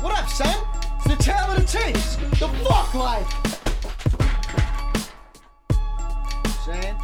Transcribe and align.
What 0.00 0.18
up, 0.18 0.30
son? 0.30 0.64
It's 0.96 1.08
the 1.08 1.16
tale 1.22 1.50
of 1.50 1.56
the 1.56 1.66
tapes. 1.66 2.16
The 2.16 2.48
fuck 2.64 2.94
life. 2.94 3.28
Saying? 6.64 6.96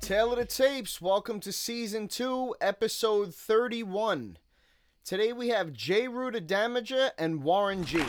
Tale 0.00 0.32
of 0.32 0.38
the 0.38 0.46
Tapes, 0.46 1.02
welcome 1.02 1.40
to 1.40 1.52
season 1.52 2.08
2, 2.08 2.54
episode 2.58 3.34
31. 3.34 4.38
Today 5.04 5.34
we 5.34 5.48
have 5.48 5.74
Jeru 5.74 6.30
the 6.30 6.40
Damager 6.40 7.10
and 7.18 7.44
Warren 7.44 7.84
G. 7.84 8.02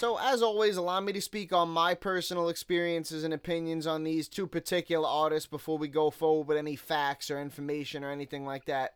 So, 0.00 0.16
as 0.18 0.42
always, 0.42 0.78
allow 0.78 0.98
me 1.00 1.12
to 1.12 1.20
speak 1.20 1.52
on 1.52 1.68
my 1.68 1.92
personal 1.92 2.48
experiences 2.48 3.22
and 3.22 3.34
opinions 3.34 3.86
on 3.86 4.02
these 4.02 4.30
two 4.30 4.46
particular 4.46 5.06
artists 5.06 5.46
before 5.46 5.76
we 5.76 5.88
go 5.88 6.08
forward 6.08 6.48
with 6.48 6.56
any 6.56 6.74
facts 6.74 7.30
or 7.30 7.38
information 7.38 8.02
or 8.02 8.10
anything 8.10 8.46
like 8.46 8.64
that. 8.64 8.94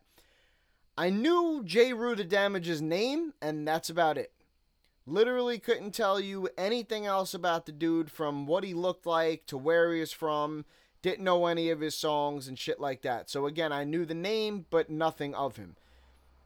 I 0.97 1.11
knew 1.11 1.61
Jeru 1.63 2.15
the 2.15 2.23
Damager's 2.23 2.81
name, 2.81 3.35
and 3.39 3.67
that's 3.67 3.87
about 3.87 4.17
it. 4.17 4.31
Literally 5.05 5.59
couldn't 5.59 5.91
tell 5.91 6.19
you 6.19 6.49
anything 6.57 7.05
else 7.05 7.35
about 7.35 7.67
the 7.67 7.71
dude 7.71 8.09
from 8.09 8.47
what 8.47 8.63
he 8.63 8.73
looked 8.73 9.05
like 9.05 9.45
to 9.45 9.59
where 9.59 9.93
he 9.93 9.99
was 9.99 10.11
from. 10.11 10.65
Didn't 11.03 11.23
know 11.23 11.45
any 11.45 11.69
of 11.69 11.81
his 11.81 11.93
songs 11.93 12.47
and 12.47 12.57
shit 12.57 12.79
like 12.79 13.03
that. 13.03 13.29
So 13.29 13.45
again, 13.45 13.71
I 13.71 13.83
knew 13.83 14.07
the 14.07 14.15
name, 14.15 14.65
but 14.71 14.89
nothing 14.89 15.35
of 15.35 15.57
him. 15.57 15.75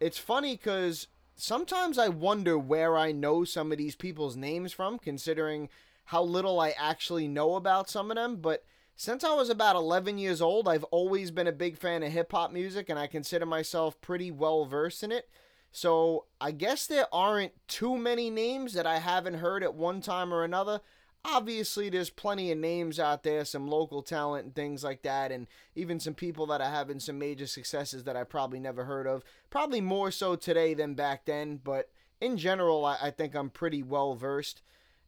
It's 0.01 0.17
funny 0.17 0.57
because 0.57 1.07
sometimes 1.39 1.97
I 1.97 2.09
wonder 2.09 2.57
where 2.57 2.97
I 2.97 3.11
know 3.11 3.43
some 3.43 3.71
of 3.71 3.77
these 3.77 3.95
people's 3.95 4.35
names 4.35 4.73
from, 4.73 4.99
considering 4.99 5.69
how 6.05 6.23
little 6.23 6.59
I 6.59 6.71
actually 6.71 7.27
know 7.27 7.55
about 7.55 7.89
some 7.89 8.11
of 8.11 8.15
them. 8.15 8.37
But 8.37 8.63
since 8.95 9.23
I 9.23 9.33
was 9.33 9.49
about 9.49 9.75
11 9.75 10.17
years 10.17 10.41
old, 10.41 10.67
I've 10.67 10.83
always 10.85 11.31
been 11.31 11.47
a 11.47 11.51
big 11.51 11.77
fan 11.77 12.03
of 12.03 12.11
hip 12.11 12.31
hop 12.31 12.51
music, 12.51 12.89
and 12.89 12.99
I 12.99 13.07
consider 13.07 13.45
myself 13.45 13.99
pretty 14.01 14.31
well 14.31 14.65
versed 14.65 15.03
in 15.03 15.11
it. 15.11 15.29
So 15.71 16.25
I 16.41 16.51
guess 16.51 16.87
there 16.87 17.07
aren't 17.13 17.53
too 17.67 17.97
many 17.97 18.29
names 18.29 18.73
that 18.73 18.87
I 18.87 18.99
haven't 18.99 19.35
heard 19.35 19.63
at 19.63 19.75
one 19.75 20.01
time 20.01 20.33
or 20.33 20.43
another. 20.43 20.81
Obviously, 21.25 21.89
there's 21.89 22.09
plenty 22.09 22.51
of 22.51 22.57
names 22.57 22.99
out 22.99 23.23
there, 23.23 23.43
some 23.43 23.67
local 23.67 24.01
talent 24.01 24.45
and 24.45 24.55
things 24.55 24.83
like 24.83 25.01
that, 25.01 25.31
and 25.31 25.47
even 25.75 25.99
some 25.99 26.13
people 26.13 26.45
that 26.47 26.61
are 26.61 26.69
having 26.69 26.99
some 26.99 27.19
major 27.19 27.45
successes 27.45 28.05
that 28.05 28.15
I 28.15 28.23
probably 28.23 28.59
never 28.59 28.85
heard 28.85 29.05
of. 29.05 29.23
Probably 29.49 29.81
more 29.81 30.11
so 30.11 30.35
today 30.35 30.73
than 30.73 30.93
back 30.93 31.25
then, 31.25 31.59
but 31.63 31.89
in 32.21 32.37
general, 32.37 32.85
I, 32.85 32.97
I 33.01 33.11
think 33.11 33.35
I'm 33.35 33.49
pretty 33.49 33.83
well 33.83 34.15
versed. 34.15 34.61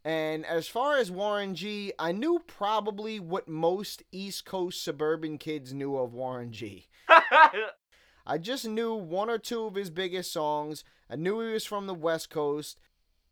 And 0.04 0.46
as 0.46 0.68
far 0.68 0.98
as 0.98 1.12
Warren 1.12 1.56
G, 1.56 1.94
I 2.00 2.12
knew 2.12 2.42
probably 2.46 3.20
what 3.20 3.48
most 3.48 4.04
East 4.12 4.46
Coast 4.46 4.84
suburban 4.84 5.38
kids 5.38 5.74
knew 5.74 5.96
of 5.96 6.14
Warren 6.14 6.52
G. 6.52 6.88
I 8.26 8.38
just 8.40 8.68
knew 8.68 8.94
one 8.96 9.30
or 9.30 9.38
two 9.38 9.64
of 9.66 9.76
his 9.76 9.90
biggest 9.90 10.34
songs. 10.34 10.84
I 11.10 11.16
knew 11.16 11.40
he 11.42 11.54
was 11.54 11.66
from 11.66 11.88
the 11.88 11.94
West 11.94 12.30
Coast. 12.30 12.80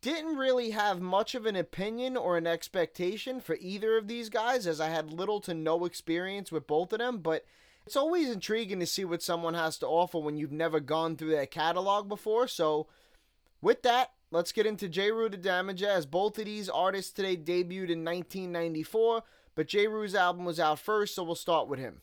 Didn't 0.02 0.36
really 0.36 0.70
have 0.70 1.00
much 1.00 1.34
of 1.34 1.44
an 1.44 1.56
opinion 1.56 2.16
or 2.16 2.38
an 2.38 2.46
expectation 2.46 3.38
for 3.38 3.56
either 3.60 3.98
of 3.98 4.08
these 4.08 4.30
guys, 4.30 4.66
as 4.66 4.80
I 4.80 4.88
had 4.88 5.12
little 5.12 5.40
to 5.42 5.52
no 5.52 5.84
experience 5.84 6.50
with 6.50 6.66
both 6.66 6.94
of 6.94 7.00
them, 7.00 7.18
but 7.18 7.44
it's 7.84 7.96
always 7.96 8.30
intriguing 8.30 8.80
to 8.80 8.86
see 8.86 9.04
what 9.04 9.22
someone 9.22 9.52
has 9.52 9.76
to 9.78 9.86
offer 9.86 10.18
when 10.18 10.38
you've 10.38 10.52
never 10.52 10.80
gone 10.80 11.16
through 11.16 11.32
their 11.32 11.44
catalog 11.44 12.08
before. 12.08 12.48
So, 12.48 12.86
with 13.60 13.82
that, 13.82 14.12
let's 14.30 14.52
get 14.52 14.64
into 14.64 14.88
Jeru 14.88 15.28
the 15.28 15.36
Damager, 15.36 15.88
as 15.88 16.06
both 16.06 16.38
of 16.38 16.46
these 16.46 16.70
artists 16.70 17.12
today 17.12 17.36
debuted 17.36 17.90
in 17.90 18.04
1994, 18.04 19.22
but 19.54 19.68
Jeru's 19.68 20.14
album 20.14 20.46
was 20.46 20.58
out 20.58 20.78
first, 20.78 21.14
so 21.14 21.24
we'll 21.24 21.34
start 21.34 21.68
with 21.68 21.78
him. 21.78 22.00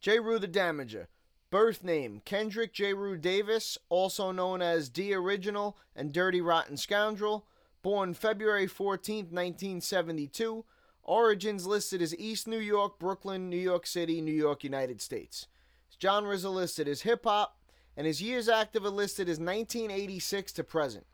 Jeru 0.00 0.40
the 0.40 0.48
Damager. 0.48 1.06
Birth 1.52 1.84
name 1.84 2.22
Kendrick 2.24 2.72
Jeru 2.72 3.14
Davis, 3.18 3.76
also 3.90 4.32
known 4.32 4.62
as 4.62 4.88
D 4.88 5.12
Original 5.12 5.76
and 5.94 6.10
Dirty 6.10 6.40
Rotten 6.40 6.78
Scoundrel. 6.78 7.44
Born 7.82 8.14
February 8.14 8.66
14, 8.66 9.26
1972. 9.26 10.64
Origins 11.02 11.66
listed 11.66 12.00
as 12.00 12.16
East 12.16 12.48
New 12.48 12.58
York, 12.58 12.98
Brooklyn, 12.98 13.50
New 13.50 13.58
York 13.58 13.86
City, 13.86 14.22
New 14.22 14.32
York, 14.32 14.64
United 14.64 15.02
States. 15.02 15.46
His 15.90 15.98
genres 16.00 16.46
are 16.46 16.48
listed 16.48 16.88
as 16.88 17.02
hip 17.02 17.24
hop, 17.24 17.58
and 17.98 18.06
his 18.06 18.22
years 18.22 18.48
active 18.48 18.86
are 18.86 18.88
listed 18.88 19.28
as 19.28 19.38
1986 19.38 20.52
to 20.52 20.64
present. 20.64 21.04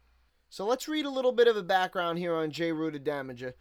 So 0.50 0.65
let's 0.65 0.87
read 0.87 1.04
a 1.04 1.10
little 1.10 1.32
bit 1.32 1.48
of 1.48 1.56
a 1.56 1.65
background 1.65 2.21
here 2.21 2.37
on 2.37 2.53
Jeru 2.53 2.93
the 2.93 3.00
Damager. 3.00 3.54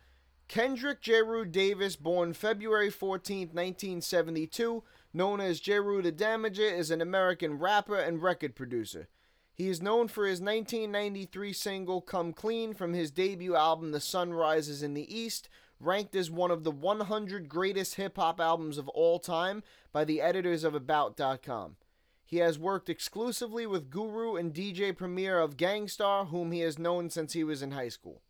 Kendrick 0.47 1.01
Jeru 1.01 1.43
Davis, 1.43 1.95
born 1.95 2.33
February 2.33 2.91
14, 2.91 3.47
1972 3.47 4.83
known 5.17 5.41
as 5.41 5.59
Jeru 5.59 6.01
the 6.01 6.11
Damager, 6.11 6.72
is 6.72 6.91
an 6.91 7.01
American 7.01 7.57
rapper 7.59 7.97
and 7.97 8.22
record 8.22 8.55
producer. 8.55 9.07
He 9.53 9.67
is 9.67 9.81
known 9.81 10.07
for 10.07 10.28
his 10.28 10.39
1993 10.39 11.51
single 11.51 12.00
Come 12.00 12.31
Clean 12.31 12.75
from 12.75 12.94
his 12.94 13.09
debut 13.09 13.55
album 13.55 13.91
The 13.91 14.00
Sun 14.00 14.33
Rises 14.33 14.83
in 14.83 14.94
the 14.94 15.13
East, 15.13 15.50
ranked 15.79 16.16
as 16.16 16.29
one 16.29 16.51
of 16.51 16.63
the 16.63 16.72
100 16.72 17.50
greatest 17.50 17.95
hip 17.95 18.17
hop 18.17 18.39
albums 18.39 18.78
of 18.78 18.88
all 18.89 19.17
time 19.17 19.63
by 19.91 20.05
the 20.05 20.22
editors 20.22 20.63
of 20.63 20.75
About.com. 20.75 21.75
He 22.23 22.38
has 22.38 22.59
worked 22.59 22.89
exclusively 22.89 23.66
with 23.66 23.89
Guru 23.89 24.35
and 24.35 24.53
DJ 24.53 24.95
Premier 24.95 25.39
of 25.39 25.57
Gang 25.57 25.88
Starr, 25.88 26.25
whom 26.25 26.51
he 26.51 26.59
has 26.59 26.78
known 26.78 27.09
since 27.09 27.34
he 27.34 27.44
was 27.44 27.63
in 27.63 27.72
high 27.72 27.89
school. 27.89 28.22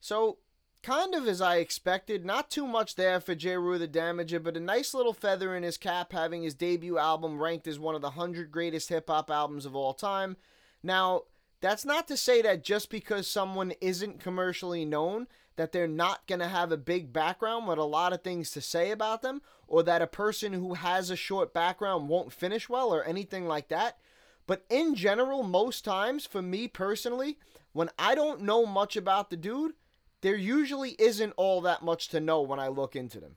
So, 0.00 0.38
kind 0.82 1.14
of 1.14 1.26
as 1.26 1.40
I 1.40 1.56
expected. 1.56 2.24
Not 2.24 2.50
too 2.50 2.66
much 2.66 2.94
there 2.94 3.20
for 3.20 3.34
Jeru 3.34 3.78
the 3.78 3.88
Damager, 3.88 4.42
but 4.42 4.56
a 4.56 4.60
nice 4.60 4.94
little 4.94 5.12
feather 5.12 5.56
in 5.56 5.62
his 5.62 5.76
cap 5.76 6.12
having 6.12 6.42
his 6.42 6.54
debut 6.54 6.98
album 6.98 7.40
ranked 7.40 7.66
as 7.66 7.78
one 7.78 7.94
of 7.94 8.00
the 8.00 8.10
100 8.10 8.50
greatest 8.50 8.88
hip 8.88 9.08
hop 9.08 9.30
albums 9.30 9.66
of 9.66 9.74
all 9.74 9.94
time. 9.94 10.36
Now, 10.82 11.22
that's 11.60 11.84
not 11.84 12.06
to 12.08 12.16
say 12.16 12.42
that 12.42 12.62
just 12.62 12.90
because 12.90 13.26
someone 13.26 13.72
isn't 13.80 14.20
commercially 14.20 14.84
known, 14.84 15.26
that 15.56 15.72
they're 15.72 15.88
not 15.88 16.26
going 16.28 16.38
to 16.38 16.48
have 16.48 16.70
a 16.70 16.76
big 16.76 17.12
background 17.12 17.66
with 17.66 17.78
a 17.78 17.84
lot 17.84 18.12
of 18.12 18.22
things 18.22 18.50
to 18.52 18.60
say 18.60 18.92
about 18.92 19.22
them, 19.22 19.42
or 19.66 19.82
that 19.82 20.00
a 20.00 20.06
person 20.06 20.52
who 20.52 20.74
has 20.74 21.10
a 21.10 21.16
short 21.16 21.52
background 21.52 22.08
won't 22.08 22.32
finish 22.32 22.68
well, 22.68 22.94
or 22.94 23.02
anything 23.04 23.46
like 23.46 23.68
that. 23.68 23.98
But 24.46 24.64
in 24.70 24.94
general, 24.94 25.42
most 25.42 25.84
times, 25.84 26.26
for 26.26 26.40
me 26.40 26.68
personally, 26.68 27.38
when 27.72 27.90
I 27.98 28.14
don't 28.14 28.42
know 28.42 28.64
much 28.64 28.96
about 28.96 29.30
the 29.30 29.36
dude, 29.36 29.72
there 30.20 30.36
usually 30.36 30.96
isn't 30.98 31.32
all 31.36 31.60
that 31.62 31.82
much 31.82 32.08
to 32.08 32.20
know 32.20 32.40
when 32.40 32.58
I 32.58 32.68
look 32.68 32.96
into 32.96 33.20
them. 33.20 33.36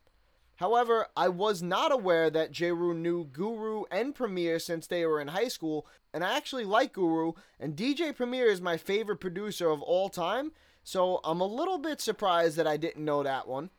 However, 0.56 1.08
I 1.18 1.28
was 1.28 1.64
not 1.64 1.92
aware 1.92 2.30
that 2.30 2.52
Jeru 2.52 2.94
knew 2.94 3.26
Guru 3.26 3.84
and 3.90 4.14
Premier 4.14 4.60
since 4.60 4.86
they 4.86 5.06
were 5.06 5.20
in 5.20 5.30
high 5.30 5.48
school, 5.48 5.88
and 6.14 6.24
I 6.24 6.38
actually 6.38 6.66
like 6.66 6.94
Guru, 6.94 7.34
and 7.60 7.76
DJ 7.76 8.16
Premier 8.16 8.46
is 8.46 8.62
my 8.62 8.78
favorite 8.78 9.18
producer 9.18 9.70
of 9.70 9.82
all 9.82 10.10
time, 10.10 10.52
so 10.84 11.20
I'm 11.24 11.42
a 11.42 11.48
little 11.48 11.80
bit 11.80 12.00
surprised 12.00 12.58
that 12.58 12.68
I 12.68 12.78
didn't 12.78 13.04
know 13.04 13.24
that 13.24 13.48
one. 13.48 13.72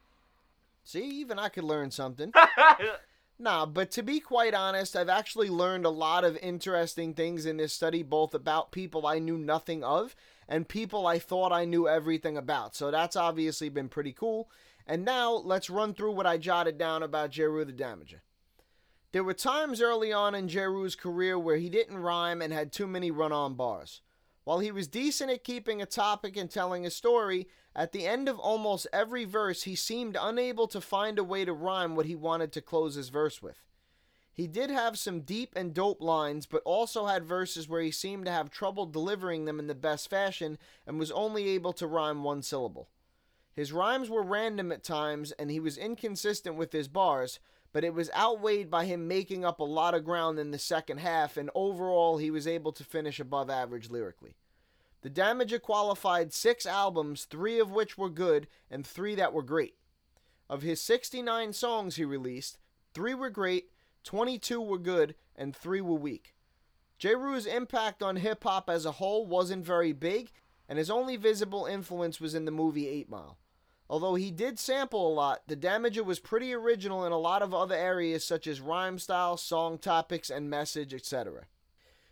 See, 0.84 1.04
even 1.20 1.38
I 1.38 1.48
could 1.50 1.64
learn 1.64 1.92
something. 1.92 2.32
nah, 3.42 3.66
but 3.66 3.90
to 3.92 4.02
be 4.02 4.20
quite 4.20 4.54
honest, 4.54 4.96
I've 4.96 5.08
actually 5.08 5.50
learned 5.50 5.84
a 5.84 5.90
lot 5.90 6.24
of 6.24 6.38
interesting 6.38 7.12
things 7.12 7.44
in 7.44 7.56
this 7.56 7.72
study, 7.72 8.02
both 8.02 8.34
about 8.34 8.72
people 8.72 9.06
I 9.06 9.18
knew 9.18 9.36
nothing 9.36 9.82
of 9.82 10.14
and 10.48 10.68
people 10.68 11.06
I 11.06 11.18
thought 11.18 11.52
I 11.52 11.64
knew 11.64 11.88
everything 11.88 12.36
about. 12.36 12.76
So 12.76 12.90
that's 12.90 13.16
obviously 13.16 13.68
been 13.68 13.88
pretty 13.88 14.12
cool. 14.12 14.48
And 14.86 15.04
now 15.04 15.32
let's 15.32 15.70
run 15.70 15.94
through 15.94 16.12
what 16.12 16.26
I 16.26 16.38
jotted 16.38 16.78
down 16.78 17.02
about 17.02 17.30
Jeru 17.30 17.64
the 17.64 17.72
Damager. 17.72 18.20
There 19.12 19.24
were 19.24 19.34
times 19.34 19.82
early 19.82 20.12
on 20.12 20.34
in 20.34 20.48
Jeru's 20.48 20.96
career 20.96 21.38
where 21.38 21.56
he 21.56 21.68
didn't 21.68 21.98
rhyme 21.98 22.40
and 22.40 22.52
had 22.52 22.72
too 22.72 22.86
many 22.86 23.10
run 23.10 23.32
on 23.32 23.54
bars. 23.54 24.00
While 24.44 24.58
he 24.58 24.72
was 24.72 24.88
decent 24.88 25.30
at 25.30 25.44
keeping 25.44 25.80
a 25.80 25.86
topic 25.86 26.36
and 26.36 26.50
telling 26.50 26.84
a 26.84 26.90
story, 26.90 27.46
at 27.76 27.92
the 27.92 28.06
end 28.06 28.28
of 28.28 28.38
almost 28.38 28.88
every 28.92 29.24
verse 29.24 29.62
he 29.62 29.76
seemed 29.76 30.16
unable 30.20 30.66
to 30.68 30.80
find 30.80 31.18
a 31.18 31.24
way 31.24 31.44
to 31.44 31.52
rhyme 31.52 31.94
what 31.94 32.06
he 32.06 32.16
wanted 32.16 32.52
to 32.52 32.60
close 32.60 32.96
his 32.96 33.08
verse 33.08 33.40
with. 33.40 33.64
He 34.34 34.46
did 34.46 34.70
have 34.70 34.98
some 34.98 35.20
deep 35.20 35.52
and 35.54 35.74
dope 35.74 36.00
lines, 36.00 36.46
but 36.46 36.62
also 36.64 37.06
had 37.06 37.24
verses 37.24 37.68
where 37.68 37.82
he 37.82 37.90
seemed 37.90 38.24
to 38.24 38.32
have 38.32 38.50
trouble 38.50 38.86
delivering 38.86 39.44
them 39.44 39.58
in 39.58 39.66
the 39.66 39.74
best 39.74 40.10
fashion 40.10 40.58
and 40.86 40.98
was 40.98 41.12
only 41.12 41.50
able 41.50 41.72
to 41.74 41.86
rhyme 41.86 42.24
one 42.24 42.42
syllable. 42.42 42.88
His 43.52 43.72
rhymes 43.72 44.08
were 44.08 44.22
random 44.22 44.72
at 44.72 44.82
times 44.82 45.32
and 45.32 45.50
he 45.50 45.60
was 45.60 45.76
inconsistent 45.76 46.56
with 46.56 46.72
his 46.72 46.88
bars, 46.88 47.38
but 47.72 47.84
it 47.84 47.94
was 47.94 48.10
outweighed 48.16 48.70
by 48.70 48.86
him 48.86 49.06
making 49.06 49.44
up 49.44 49.60
a 49.60 49.64
lot 49.64 49.94
of 49.94 50.04
ground 50.04 50.38
in 50.38 50.50
the 50.50 50.58
second 50.58 50.98
half, 50.98 51.36
and 51.36 51.50
overall 51.54 52.18
he 52.18 52.30
was 52.30 52.46
able 52.46 52.72
to 52.72 52.84
finish 52.84 53.20
above 53.20 53.48
average 53.48 53.90
lyrically. 53.90 54.36
The 55.02 55.10
Damager 55.10 55.60
qualified 55.60 56.32
six 56.32 56.64
albums, 56.64 57.24
three 57.24 57.58
of 57.58 57.70
which 57.70 57.98
were 57.98 58.10
good 58.10 58.48
and 58.70 58.86
three 58.86 59.14
that 59.16 59.32
were 59.32 59.42
great. 59.42 59.74
Of 60.48 60.62
his 60.62 60.80
69 60.80 61.52
songs 61.52 61.96
he 61.96 62.04
released, 62.04 62.58
three 62.94 63.14
were 63.14 63.30
great 63.30 63.70
22 64.04 64.60
were 64.60 64.78
good, 64.78 65.14
and 65.36 65.54
3 65.54 65.80
were 65.80 65.94
weak. 65.94 66.34
Jeru's 66.98 67.46
impact 67.46 68.02
on 68.02 68.16
hip 68.16 68.44
hop 68.44 68.68
as 68.68 68.84
a 68.84 68.92
whole 68.92 69.26
wasn't 69.26 69.64
very 69.64 69.92
big, 69.92 70.32
and 70.68 70.78
his 70.78 70.90
only 70.90 71.16
visible 71.16 71.66
influence 71.66 72.20
was 72.20 72.34
in 72.34 72.44
the 72.44 72.50
movie 72.50 72.88
8 72.88 73.08
Mile. 73.08 73.38
Although 73.90 74.14
he 74.14 74.30
did 74.30 74.58
sample 74.58 75.06
a 75.06 75.12
lot, 75.12 75.42
the 75.46 75.56
Damager 75.56 76.04
was 76.04 76.18
pretty 76.18 76.54
original 76.54 77.04
in 77.04 77.12
a 77.12 77.18
lot 77.18 77.42
of 77.42 77.52
other 77.52 77.74
areas 77.74 78.24
such 78.24 78.46
as 78.46 78.60
rhyme 78.60 78.98
style, 78.98 79.36
song 79.36 79.78
topics, 79.78 80.30
and 80.30 80.48
message, 80.48 80.94
etc. 80.94 81.46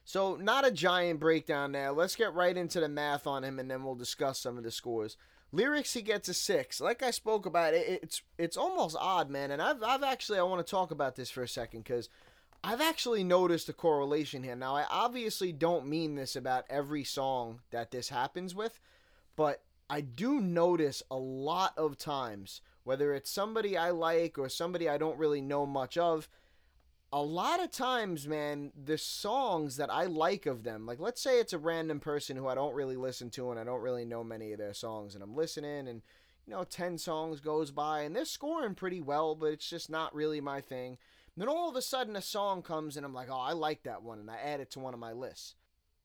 So, 0.04 0.36
not 0.36 0.66
a 0.66 0.70
giant 0.70 1.20
breakdown 1.20 1.72
there. 1.72 1.92
Let's 1.92 2.16
get 2.16 2.34
right 2.34 2.56
into 2.56 2.80
the 2.80 2.88
math 2.88 3.26
on 3.26 3.44
him 3.44 3.58
and 3.58 3.70
then 3.70 3.84
we'll 3.84 3.94
discuss 3.94 4.40
some 4.40 4.58
of 4.58 4.64
the 4.64 4.70
scores. 4.70 5.16
Lyrics 5.52 5.94
he 5.94 6.02
gets 6.02 6.28
a 6.28 6.34
6. 6.34 6.80
Like 6.80 7.02
I 7.02 7.10
spoke 7.10 7.44
about 7.44 7.74
it, 7.74 8.00
it's 8.02 8.22
it's 8.38 8.56
almost 8.56 8.96
odd, 8.98 9.30
man. 9.30 9.50
And 9.50 9.60
I've 9.60 9.82
I've 9.82 10.02
actually 10.02 10.38
I 10.38 10.42
want 10.42 10.64
to 10.64 10.70
talk 10.70 10.90
about 10.90 11.16
this 11.16 11.30
for 11.30 11.42
a 11.42 11.48
second 11.48 11.84
cuz 11.84 12.08
I've 12.62 12.80
actually 12.80 13.24
noticed 13.24 13.68
a 13.68 13.72
correlation 13.72 14.42
here. 14.42 14.54
Now, 14.54 14.76
I 14.76 14.84
obviously 14.90 15.50
don't 15.50 15.86
mean 15.86 16.14
this 16.14 16.36
about 16.36 16.66
every 16.68 17.04
song 17.04 17.60
that 17.70 17.90
this 17.90 18.10
happens 18.10 18.54
with, 18.54 18.78
but 19.34 19.62
I 19.88 20.02
do 20.02 20.40
notice 20.40 21.02
a 21.10 21.16
lot 21.16 21.72
of 21.78 21.96
times, 21.96 22.60
whether 22.84 23.14
it's 23.14 23.30
somebody 23.30 23.78
I 23.78 23.90
like 23.90 24.38
or 24.38 24.48
somebody 24.50 24.88
I 24.88 24.98
don't 24.98 25.18
really 25.18 25.40
know 25.40 25.64
much 25.64 25.96
of, 25.96 26.28
a 27.12 27.22
lot 27.22 27.62
of 27.62 27.70
times, 27.70 28.28
man, 28.28 28.72
the 28.84 28.98
songs 28.98 29.76
that 29.76 29.90
I 29.90 30.04
like 30.04 30.46
of 30.46 30.62
them, 30.62 30.86
like 30.86 31.00
let's 31.00 31.20
say 31.20 31.40
it's 31.40 31.52
a 31.52 31.58
random 31.58 31.98
person 31.98 32.36
who 32.36 32.46
I 32.46 32.54
don't 32.54 32.74
really 32.74 32.96
listen 32.96 33.30
to 33.30 33.50
and 33.50 33.58
I 33.58 33.64
don't 33.64 33.82
really 33.82 34.04
know 34.04 34.22
many 34.22 34.52
of 34.52 34.58
their 34.58 34.74
songs, 34.74 35.14
and 35.14 35.22
I'm 35.24 35.34
listening 35.34 35.88
and 35.88 36.02
you 36.46 36.54
know, 36.54 36.64
10 36.64 36.98
songs 36.98 37.40
goes 37.40 37.70
by 37.70 38.02
and 38.02 38.14
they're 38.14 38.24
scoring 38.24 38.74
pretty 38.74 39.00
well, 39.00 39.34
but 39.34 39.52
it's 39.52 39.68
just 39.68 39.90
not 39.90 40.14
really 40.14 40.40
my 40.40 40.60
thing. 40.60 40.98
Then 41.36 41.48
all 41.48 41.68
of 41.68 41.76
a 41.76 41.82
sudden 41.82 42.16
a 42.16 42.22
song 42.22 42.62
comes 42.62 42.96
and 42.96 43.06
I'm 43.06 43.14
like, 43.14 43.28
oh, 43.30 43.38
I 43.38 43.52
like 43.52 43.84
that 43.84 44.02
one, 44.02 44.18
and 44.18 44.30
I 44.30 44.36
add 44.36 44.60
it 44.60 44.70
to 44.72 44.80
one 44.80 44.94
of 44.94 45.00
my 45.00 45.12
lists. 45.12 45.54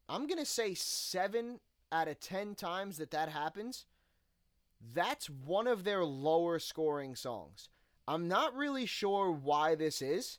I'm 0.08 0.28
going 0.28 0.40
to 0.40 0.46
say 0.46 0.74
seven 0.76 1.60
out 1.92 2.08
of 2.08 2.20
10 2.20 2.56
times 2.56 2.98
that 2.98 3.12
that 3.12 3.30
happens, 3.30 3.86
that's 4.94 5.30
one 5.30 5.68
of 5.68 5.84
their 5.84 6.06
lower 6.06 6.60
scoring 6.60 7.16
songs. 7.16 7.70
I'm 8.08 8.28
not 8.28 8.56
really 8.56 8.86
sure 8.86 9.32
why 9.32 9.76
this 9.76 10.02
is. 10.02 10.38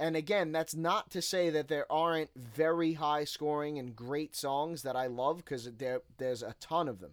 And 0.00 0.16
again, 0.16 0.50
that's 0.50 0.74
not 0.74 1.10
to 1.10 1.20
say 1.20 1.50
that 1.50 1.68
there 1.68 1.84
aren't 1.92 2.30
very 2.34 2.94
high 2.94 3.24
scoring 3.24 3.78
and 3.78 3.94
great 3.94 4.34
songs 4.34 4.80
that 4.80 4.96
I 4.96 5.06
love 5.06 5.36
because 5.36 5.70
there, 5.76 6.00
there's 6.16 6.42
a 6.42 6.54
ton 6.58 6.88
of 6.88 7.00
them. 7.00 7.10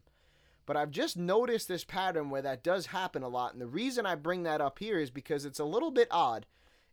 But 0.66 0.78
I've 0.78 0.92
just 0.92 1.18
noticed 1.18 1.68
this 1.68 1.84
pattern 1.84 2.30
where 2.30 2.42
that 2.44 2.64
does 2.64 2.86
happen 2.86 3.24
a 3.24 3.28
lot. 3.28 3.52
And 3.52 3.62
the 3.62 3.68
reason 3.68 4.06
I 4.06 4.16
bring 4.16 4.44
that 4.44 4.62
up 4.62 4.80
here 4.80 5.00
is 5.00 5.12
because 5.12 5.44
it's 5.44 5.60
a 5.60 5.66
little 5.66 5.92
bit 5.92 6.08
odd. 6.12 6.46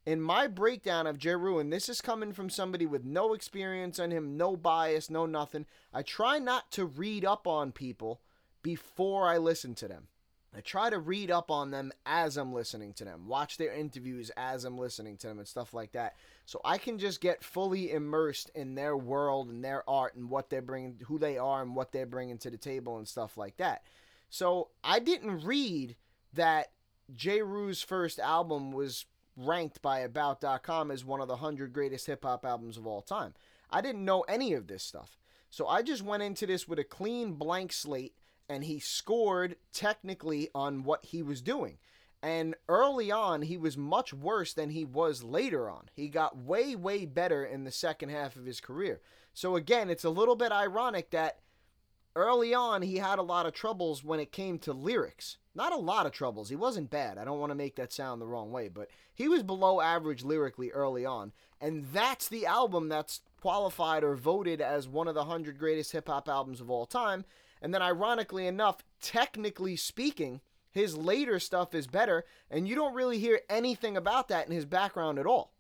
In 0.05 0.21
my 0.21 0.49
breakdown 0.49 1.07
of 1.07 1.17
Jeru, 1.17 1.61
and 1.61 1.73
this 1.73 1.89
is 1.89 2.01
coming 2.01 2.33
from 2.33 2.51
somebody 2.51 2.87
with 2.87 3.05
no 3.05 3.33
experience 3.33 4.01
on 4.01 4.11
him, 4.11 4.37
no 4.37 4.57
bias, 4.57 5.09
no 5.09 5.27
nothing, 5.27 5.65
I 5.93 6.03
try 6.03 6.41
not 6.41 6.73
to 6.73 6.87
read 6.87 7.25
up 7.25 7.47
on 7.47 7.71
people 7.71 8.21
before 8.65 9.29
I 9.29 9.39
listen 9.39 9.77
to 9.77 9.87
them. 9.87 10.09
I 10.57 10.61
try 10.61 10.89
to 10.89 10.99
read 10.99 11.31
up 11.31 11.51
on 11.51 11.71
them 11.73 11.93
as 12.07 12.37
I'm 12.37 12.53
listening 12.53 12.93
to 12.95 13.05
them, 13.05 13.27
watch 13.27 13.57
their 13.57 13.73
interviews 13.73 14.31
as 14.37 14.65
I'm 14.65 14.79
listening 14.79 15.17
to 15.19 15.27
them, 15.27 15.39
and 15.39 15.49
stuff 15.49 15.75
like 15.75 15.93
that. 15.93 16.15
So 16.47 16.61
I 16.65 16.79
can 16.79 16.99
just 16.99 17.21
get 17.21 17.43
fully 17.43 17.91
immersed 17.91 18.51
in 18.55 18.77
their 18.77 18.97
world 18.97 19.49
and 19.49 19.65
their 19.65 19.89
art 19.89 20.15
and 20.15 20.31
what 20.31 20.51
they're 20.51 20.63
bringing, 20.63 21.01
who 21.07 21.19
they 21.19 21.39
are, 21.39 21.63
and 21.63 21.75
what 21.75 21.91
they're 21.91 22.07
bringing 22.07 22.39
to 22.39 22.51
the 22.51 22.57
table 22.57 22.99
and 22.99 23.09
stuff 23.09 23.37
like 23.37 23.57
that. 23.57 23.83
So 24.31 24.69
I 24.85 25.01
didn't 25.01 25.45
read 25.45 25.97
that 26.35 26.69
Jeru's 27.15 27.83
first 27.83 28.21
album 28.21 28.71
was 28.71 29.07
ranked 29.37 29.83
by 29.83 30.01
About.com 30.01 30.91
as 30.91 31.05
one 31.05 31.21
of 31.21 31.29
the 31.29 31.35
100 31.35 31.73
greatest 31.73 32.07
hip 32.07 32.23
hop 32.23 32.45
albums 32.45 32.77
of 32.77 32.87
all 32.87 33.03
time. 33.03 33.35
I 33.71 33.81
didn't 33.81 34.05
know 34.05 34.23
any 34.23 34.53
of 34.53 34.69
this 34.69 34.85
stuff. 34.85 35.19
So 35.51 35.67
I 35.67 35.83
just 35.83 36.03
went 36.03 36.23
into 36.23 36.47
this 36.47 36.69
with 36.69 36.79
a 36.79 36.85
clean 36.85 37.35
blank 37.35 37.73
slate 37.73 38.15
and 38.49 38.65
he 38.65 38.79
scored 38.79 39.57
technically 39.73 40.49
on 40.55 40.85
what 40.85 41.07
he 41.07 41.23
was 41.23 41.41
doing. 41.41 41.79
And 42.23 42.55
early 42.69 43.11
on, 43.11 43.43
he 43.43 43.59
was 43.59 43.77
much 43.77 44.15
worse 44.15 44.55
than 44.55 44.71
he 44.71 44.85
was 44.85 45.23
later 45.23 45.69
on. 45.69 45.91
He 45.95 46.09
got 46.09 46.39
way, 46.39 46.75
way 46.75 47.05
better 47.05 47.45
in 47.45 47.65
the 47.65 47.71
second 47.71 48.09
half 48.09 48.37
of 48.37 48.47
his 48.47 48.61
career. 48.61 49.01
So, 49.35 49.57
again, 49.57 49.91
it's 49.91 50.05
a 50.05 50.11
little 50.11 50.37
bit 50.37 50.51
ironic 50.51 51.11
that 51.11 51.41
early 52.17 52.55
on 52.55 52.83
he 52.83 52.97
had 52.97 53.19
a 53.19 53.23
lot 53.23 53.47
of 53.47 53.53
troubles 53.53 54.03
when 54.03 54.21
it 54.21 54.33
came 54.33 54.59
to 54.61 54.73
lyrics. 54.73 55.37
Not 55.55 55.73
a 55.73 55.77
lot 55.77 56.07
of 56.07 56.13
troubles. 56.13 56.49
He 56.49 56.57
wasn't 56.57 56.91
bad. 56.91 57.19
I 57.19 57.25
don't 57.25 57.39
want 57.39 57.51
to 57.51 57.57
make 57.57 57.77
that 57.77 57.93
sound 57.93 58.21
the 58.21 58.27
wrong 58.27 58.51
way, 58.51 58.69
but 58.69 58.89
he 59.15 59.29
was 59.29 59.43
below 59.43 59.81
average 59.81 60.25
lyrically 60.25 60.71
early 60.71 61.05
on. 61.05 61.33
And 61.61 61.85
that's 61.93 62.29
the 62.29 62.47
album 62.47 62.89
that's 62.89 63.21
qualified 63.41 64.03
or 64.03 64.17
voted 64.17 64.61
as 64.61 64.89
one 64.89 65.09
of 65.09 65.15
the 65.15 65.21
100 65.21 65.59
greatest 65.59 65.93
hip 65.93 66.09
hop 66.09 66.29
albums 66.29 66.61
of 66.61 66.71
all 66.71 66.87
time. 66.87 67.25
And 67.65 67.73
then, 67.73 67.81
ironically 67.81 68.47
enough, 68.47 68.85
technically 69.01 69.75
speaking, 69.75 70.43
his 70.71 70.99
later 70.99 71.41
stuff 71.41 71.75
is 71.75 71.87
better, 71.87 72.27
and 72.51 72.69
you 72.69 72.75
don't 72.75 72.93
really 72.93 73.19
hear 73.19 73.41
anything 73.49 73.97
about 73.97 74.29
that 74.29 74.47
in 74.47 74.53
his 74.53 74.67
background 74.67 75.19
at 75.19 75.25
all. 75.25 75.55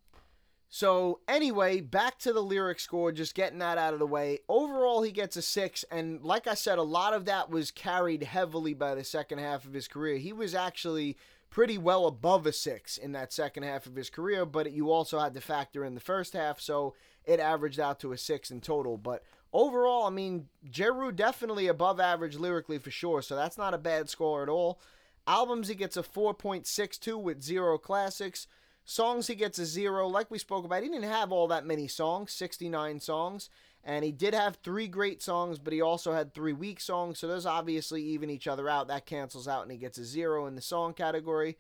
So, 0.68 1.20
anyway, 1.26 1.80
back 1.80 2.18
to 2.18 2.34
the 2.34 2.42
lyric 2.42 2.78
score, 2.78 3.10
just 3.10 3.34
getting 3.34 3.60
that 3.60 3.78
out 3.78 3.94
of 3.94 4.00
the 4.00 4.06
way. 4.06 4.40
Overall, 4.50 5.00
he 5.00 5.12
gets 5.12 5.38
a 5.38 5.40
six, 5.40 5.82
and 5.90 6.22
like 6.22 6.46
I 6.46 6.52
said, 6.52 6.76
a 6.76 6.82
lot 6.82 7.14
of 7.14 7.24
that 7.24 7.48
was 7.48 7.70
carried 7.70 8.22
heavily 8.22 8.74
by 8.74 8.94
the 8.94 9.02
second 9.02 9.38
half 9.38 9.64
of 9.64 9.72
his 9.72 9.88
career. 9.88 10.18
He 10.18 10.34
was 10.34 10.54
actually 10.54 11.16
pretty 11.48 11.78
well 11.78 12.06
above 12.06 12.44
a 12.44 12.52
six 12.52 12.98
in 12.98 13.12
that 13.12 13.32
second 13.32 13.62
half 13.62 13.86
of 13.86 13.96
his 13.96 14.10
career, 14.10 14.44
but 14.44 14.72
you 14.72 14.90
also 14.90 15.18
had 15.18 15.32
to 15.32 15.40
factor 15.40 15.86
in 15.86 15.94
the 15.94 16.00
first 16.00 16.34
half, 16.34 16.60
so 16.60 16.94
it 17.24 17.40
averaged 17.40 17.80
out 17.80 17.98
to 18.00 18.12
a 18.12 18.18
six 18.18 18.50
in 18.50 18.60
total. 18.60 18.98
But 18.98 19.22
overall, 19.54 20.04
I 20.04 20.10
mean, 20.10 20.48
Jeru 20.68 21.12
definitely 21.12 21.68
above 21.68 22.00
average 22.00 22.36
lyrically 22.36 22.78
for 22.78 22.90
sure, 22.90 23.22
so 23.22 23.36
that's 23.36 23.56
not 23.56 23.72
a 23.72 23.78
bad 23.78 24.10
score 24.10 24.42
at 24.42 24.48
all. 24.50 24.80
Albums, 25.26 25.68
he 25.68 25.74
gets 25.74 25.96
a 25.96 26.02
4.62 26.02 27.22
with 27.22 27.42
zero 27.42 27.78
classics. 27.78 28.46
Songs, 28.84 29.28
he 29.28 29.34
gets 29.34 29.58
a 29.58 29.64
zero. 29.64 30.06
Like 30.06 30.30
we 30.30 30.38
spoke 30.38 30.66
about, 30.66 30.82
he 30.82 30.90
didn't 30.90 31.08
have 31.08 31.32
all 31.32 31.48
that 31.48 31.64
many 31.64 31.88
songs, 31.88 32.32
69 32.32 33.00
songs. 33.00 33.48
And 33.82 34.04
he 34.04 34.12
did 34.12 34.34
have 34.34 34.56
three 34.56 34.88
great 34.88 35.22
songs, 35.22 35.58
but 35.58 35.72
he 35.72 35.80
also 35.80 36.12
had 36.12 36.34
three 36.34 36.52
weak 36.52 36.80
songs. 36.80 37.18
So 37.18 37.28
those 37.28 37.46
obviously 37.46 38.02
even 38.02 38.30
each 38.30 38.46
other 38.46 38.68
out. 38.68 38.88
That 38.88 39.06
cancels 39.06 39.46
out, 39.46 39.62
and 39.62 39.72
he 39.72 39.78
gets 39.78 39.98
a 39.98 40.04
zero 40.04 40.46
in 40.46 40.54
the 40.54 40.62
song 40.62 40.94
category. 40.94 41.58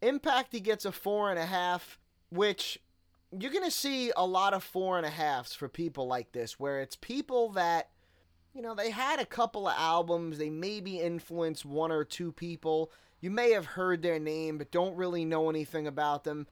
Impact, 0.00 0.52
he 0.52 0.60
gets 0.60 0.84
a 0.84 0.92
four 0.92 1.30
and 1.30 1.38
a 1.38 1.46
half, 1.46 2.00
which 2.30 2.80
you're 3.38 3.52
going 3.52 3.64
to 3.64 3.70
see 3.70 4.12
a 4.16 4.26
lot 4.26 4.54
of 4.54 4.62
four 4.62 4.96
and 4.96 5.06
a 5.06 5.10
halves 5.10 5.54
for 5.54 5.68
people 5.68 6.06
like 6.06 6.32
this, 6.32 6.60
where 6.60 6.80
it's 6.80 6.96
people 6.96 7.50
that, 7.52 7.88
you 8.54 8.60
know, 8.60 8.74
they 8.74 8.90
had 8.90 9.20
a 9.20 9.26
couple 9.26 9.66
of 9.66 9.74
albums, 9.76 10.38
they 10.38 10.50
maybe 10.50 11.00
influenced 11.00 11.64
one 11.64 11.90
or 11.90 12.04
two 12.04 12.32
people. 12.32 12.92
You 13.20 13.30
may 13.30 13.52
have 13.52 13.66
heard 13.66 14.02
their 14.02 14.18
name, 14.18 14.58
but 14.58 14.70
don't 14.70 14.96
really 14.96 15.24
know 15.24 15.48
anything 15.48 15.86
about 15.86 16.24
them. 16.24 16.46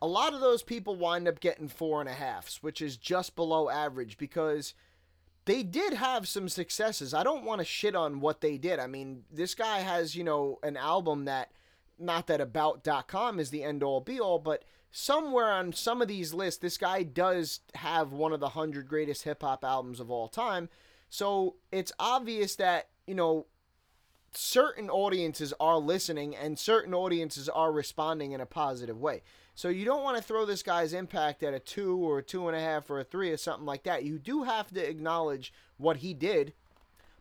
A 0.00 0.06
lot 0.06 0.32
of 0.32 0.40
those 0.40 0.62
people 0.62 0.96
wind 0.96 1.28
up 1.28 1.40
getting 1.40 1.68
four 1.68 2.00
and 2.00 2.08
a 2.08 2.14
halves, 2.14 2.62
which 2.62 2.80
is 2.80 2.96
just 2.96 3.36
below 3.36 3.68
average 3.68 4.16
because 4.16 4.74
they 5.44 5.62
did 5.62 5.94
have 5.94 6.28
some 6.28 6.48
successes. 6.48 7.14
I 7.14 7.22
don't 7.22 7.44
want 7.44 7.60
to 7.60 7.64
shit 7.64 7.96
on 7.96 8.20
what 8.20 8.40
they 8.40 8.58
did. 8.58 8.78
I 8.78 8.86
mean, 8.86 9.24
this 9.32 9.54
guy 9.54 9.80
has, 9.80 10.14
you 10.14 10.24
know, 10.24 10.58
an 10.62 10.76
album 10.76 11.24
that, 11.24 11.50
not 11.98 12.26
that 12.28 12.40
about.com 12.40 13.40
is 13.40 13.50
the 13.50 13.64
end 13.64 13.82
all 13.82 14.00
be 14.00 14.20
all, 14.20 14.38
but 14.38 14.64
somewhere 14.90 15.50
on 15.50 15.72
some 15.72 16.02
of 16.02 16.08
these 16.08 16.32
lists, 16.32 16.60
this 16.60 16.78
guy 16.78 17.02
does 17.02 17.60
have 17.74 18.12
one 18.12 18.32
of 18.32 18.40
the 18.40 18.46
100 18.46 18.88
greatest 18.88 19.24
hip 19.24 19.42
hop 19.42 19.64
albums 19.64 20.00
of 20.00 20.10
all 20.10 20.28
time. 20.28 20.68
So 21.10 21.56
it's 21.72 21.92
obvious 21.98 22.56
that, 22.56 22.88
you 23.06 23.14
know, 23.14 23.46
certain 24.32 24.90
audiences 24.90 25.54
are 25.58 25.78
listening 25.78 26.36
and 26.36 26.58
certain 26.58 26.94
audiences 26.94 27.48
are 27.48 27.72
responding 27.72 28.32
in 28.32 28.40
a 28.40 28.46
positive 28.46 28.98
way. 28.98 29.22
So 29.54 29.68
you 29.68 29.84
don't 29.84 30.04
want 30.04 30.16
to 30.16 30.22
throw 30.22 30.44
this 30.44 30.62
guy's 30.62 30.92
impact 30.92 31.42
at 31.42 31.54
a 31.54 31.58
two 31.58 31.96
or 31.96 32.18
a 32.18 32.22
two 32.22 32.46
and 32.46 32.56
a 32.56 32.60
half 32.60 32.90
or 32.90 33.00
a 33.00 33.04
three 33.04 33.30
or 33.30 33.36
something 33.36 33.66
like 33.66 33.82
that. 33.84 34.04
You 34.04 34.18
do 34.18 34.44
have 34.44 34.72
to 34.74 34.88
acknowledge 34.88 35.52
what 35.78 35.98
he 35.98 36.14
did, 36.14 36.52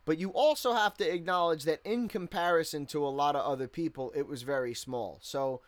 but 0.05 0.17
you 0.17 0.29
also 0.29 0.73
have 0.73 0.95
to 0.97 1.13
acknowledge 1.13 1.63
that 1.63 1.81
in 1.83 2.07
comparison 2.07 2.85
to 2.87 3.05
a 3.05 3.09
lot 3.09 3.35
of 3.35 3.45
other 3.45 3.67
people, 3.67 4.11
it 4.15 4.27
was 4.27 4.43
very 4.43 4.73
small. 4.73 5.19
So 5.21 5.61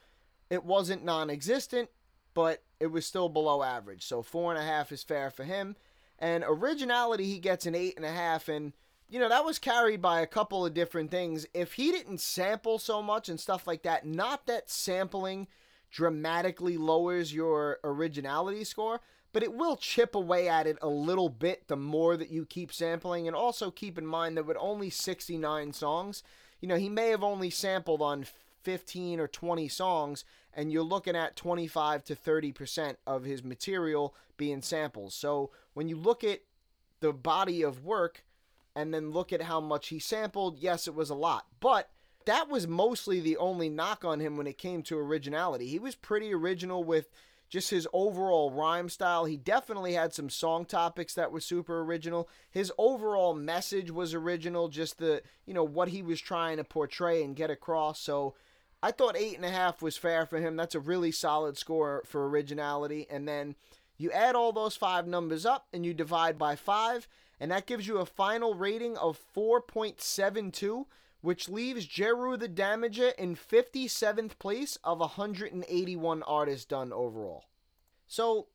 it 0.50 0.64
wasn't 0.64 1.06
non 1.06 1.30
existent, 1.30 1.90
but 2.34 2.64
it 2.80 2.88
was 2.88 3.06
still 3.06 3.30
below 3.30 3.64
average. 3.64 4.06
So 4.06 4.22
four 4.22 4.52
and 4.52 4.62
a 4.62 4.66
half 4.66 4.92
is 4.92 5.04
fair 5.04 5.30
for 5.30 5.44
him. 5.44 5.76
And 6.18 6.44
originality, 6.46 7.26
he 7.26 7.40
gets 7.40 7.66
an 7.66 7.76
eight 7.76 7.96
and 7.96 8.06
a 8.06 8.12
half. 8.12 8.50
And, 8.50 8.74
you 9.10 9.20
know, 9.20 9.30
that 9.30 9.46
was 9.46 9.60
carried 9.60 10.02
by 10.02 10.22
a 10.22 10.28
couple 10.28 10.66
of 10.66 10.74
different 10.74 11.12
things. 11.12 11.46
If 11.54 11.74
he 11.74 11.92
didn't 11.92 12.20
sample 12.20 12.78
so 12.80 13.02
much 13.02 13.30
and 13.30 13.40
stuff 13.40 13.68
like 13.68 13.84
that, 13.84 14.06
not 14.06 14.46
that 14.48 14.70
sampling 14.70 15.48
dramatically 15.92 16.78
lowers 16.78 17.34
your 17.34 17.80
originality 17.84 18.64
score, 18.64 19.00
but 19.32 19.44
it 19.44 19.54
will 19.54 19.78
chip 19.78 20.16
away 20.16 20.50
at 20.50 20.68
it 20.68 20.78
a 20.82 20.90
little 20.90 21.30
bit 21.30 21.68
the 21.68 21.76
more 21.76 22.18
that 22.18 22.32
you 22.32 22.46
keep 22.46 22.74
sampling. 22.74 23.28
And 23.28 23.36
also 23.36 23.72
keep 23.72 23.98
in 23.98 24.06
mind 24.06 24.38
that 24.38 24.46
with 24.46 24.58
only 24.60 24.90
69 24.90 25.74
songs, 25.74 26.24
you 26.60 26.68
know, 26.68 26.76
he 26.76 26.90
may 26.90 27.10
have 27.10 27.24
only 27.24 27.50
sampled 27.50 28.02
on 28.02 28.26
15 28.64 29.20
or 29.20 29.28
20 29.28 29.68
songs, 29.68 30.26
and 30.54 30.72
you're 30.72 30.84
looking 30.84 31.16
at 31.16 31.36
25 31.36 32.04
to 32.06 32.16
30% 32.16 32.96
of 33.06 33.24
his 33.24 33.44
material 33.44 34.16
being 34.38 34.62
samples. 34.62 35.14
So 35.14 35.52
when 35.74 35.88
you 35.88 35.96
look 35.96 36.24
at 36.24 36.42
the 37.00 37.14
body 37.14 37.62
of 37.62 37.86
work 37.86 38.24
and 38.76 38.94
then 38.94 39.12
look 39.12 39.32
at 39.32 39.44
how 39.44 39.60
much 39.60 39.90
he 39.90 40.00
sampled, 40.00 40.60
yes, 40.60 40.88
it 40.88 40.96
was 40.96 41.10
a 41.10 41.16
lot. 41.16 41.46
But 41.60 41.90
that 42.26 42.50
was 42.50 42.68
mostly 42.68 43.20
the 43.20 43.38
only 43.38 43.70
knock 43.70 44.04
on 44.04 44.20
him 44.20 44.38
when 44.38 44.48
it 44.48 44.58
came 44.58 44.84
to 44.84 45.00
originality. 45.00 45.68
He 45.68 45.80
was 45.80 45.96
pretty 45.96 46.34
original 46.34 46.84
with 46.84 47.10
just 47.50 47.72
his 47.72 47.88
overall 47.92 48.52
rhyme 48.52 48.90
style. 48.90 49.26
He 49.26 49.36
definitely 49.36 49.94
had 49.94 50.14
some 50.14 50.30
song 50.30 50.66
topics 50.66 51.16
that 51.16 51.32
were 51.32 51.40
super 51.40 51.82
original. 51.82 52.30
His 52.52 52.72
overall 52.78 53.34
message 53.34 53.90
was 53.90 54.14
original, 54.14 54.70
just 54.70 55.00
the, 55.00 55.24
you 55.46 55.54
know, 55.54 55.64
what 55.64 55.90
he 55.90 56.04
was 56.04 56.22
trying 56.22 56.58
to 56.58 56.64
portray 56.64 57.24
and 57.24 57.36
get 57.36 57.50
across. 57.50 58.00
So 58.00 58.36
I 58.82 58.92
thought 58.92 59.18
eight 59.18 59.36
and 59.36 59.46
a 59.46 59.50
half 59.50 59.82
was 59.82 59.98
fair 59.98 60.26
for 60.26 60.40
him. 60.40 60.56
That's 60.56 60.76
a 60.76 60.80
really 60.80 61.12
solid 61.12 61.58
score 61.58 62.04
for 62.06 62.30
originality. 62.30 63.08
And 63.10 63.28
then 63.28 63.56
you 63.98 64.12
add 64.12 64.36
all 64.36 64.54
those 64.54 64.76
five 64.76 65.08
numbers 65.08 65.46
up 65.46 65.68
and 65.74 65.86
you 65.86 65.94
divide 65.94 66.38
by 66.38 66.56
five, 66.56 67.08
and 67.40 67.52
that 67.52 67.66
gives 67.66 67.88
you 67.88 67.98
a 67.98 68.06
final 68.06 68.54
rating 68.54 68.98
of 68.98 69.20
4.72 69.36 70.86
which 71.22 71.50
leaves 71.50 71.86
Jeru 71.86 72.38
the 72.38 72.48
Damager 72.48 73.14
in 73.16 73.36
57th 73.36 74.40
place 74.40 74.78
of 74.84 75.00
181 75.00 76.24
artists 76.24 76.66
done 76.66 76.94
overall. 76.94 77.46
So, 78.08 78.48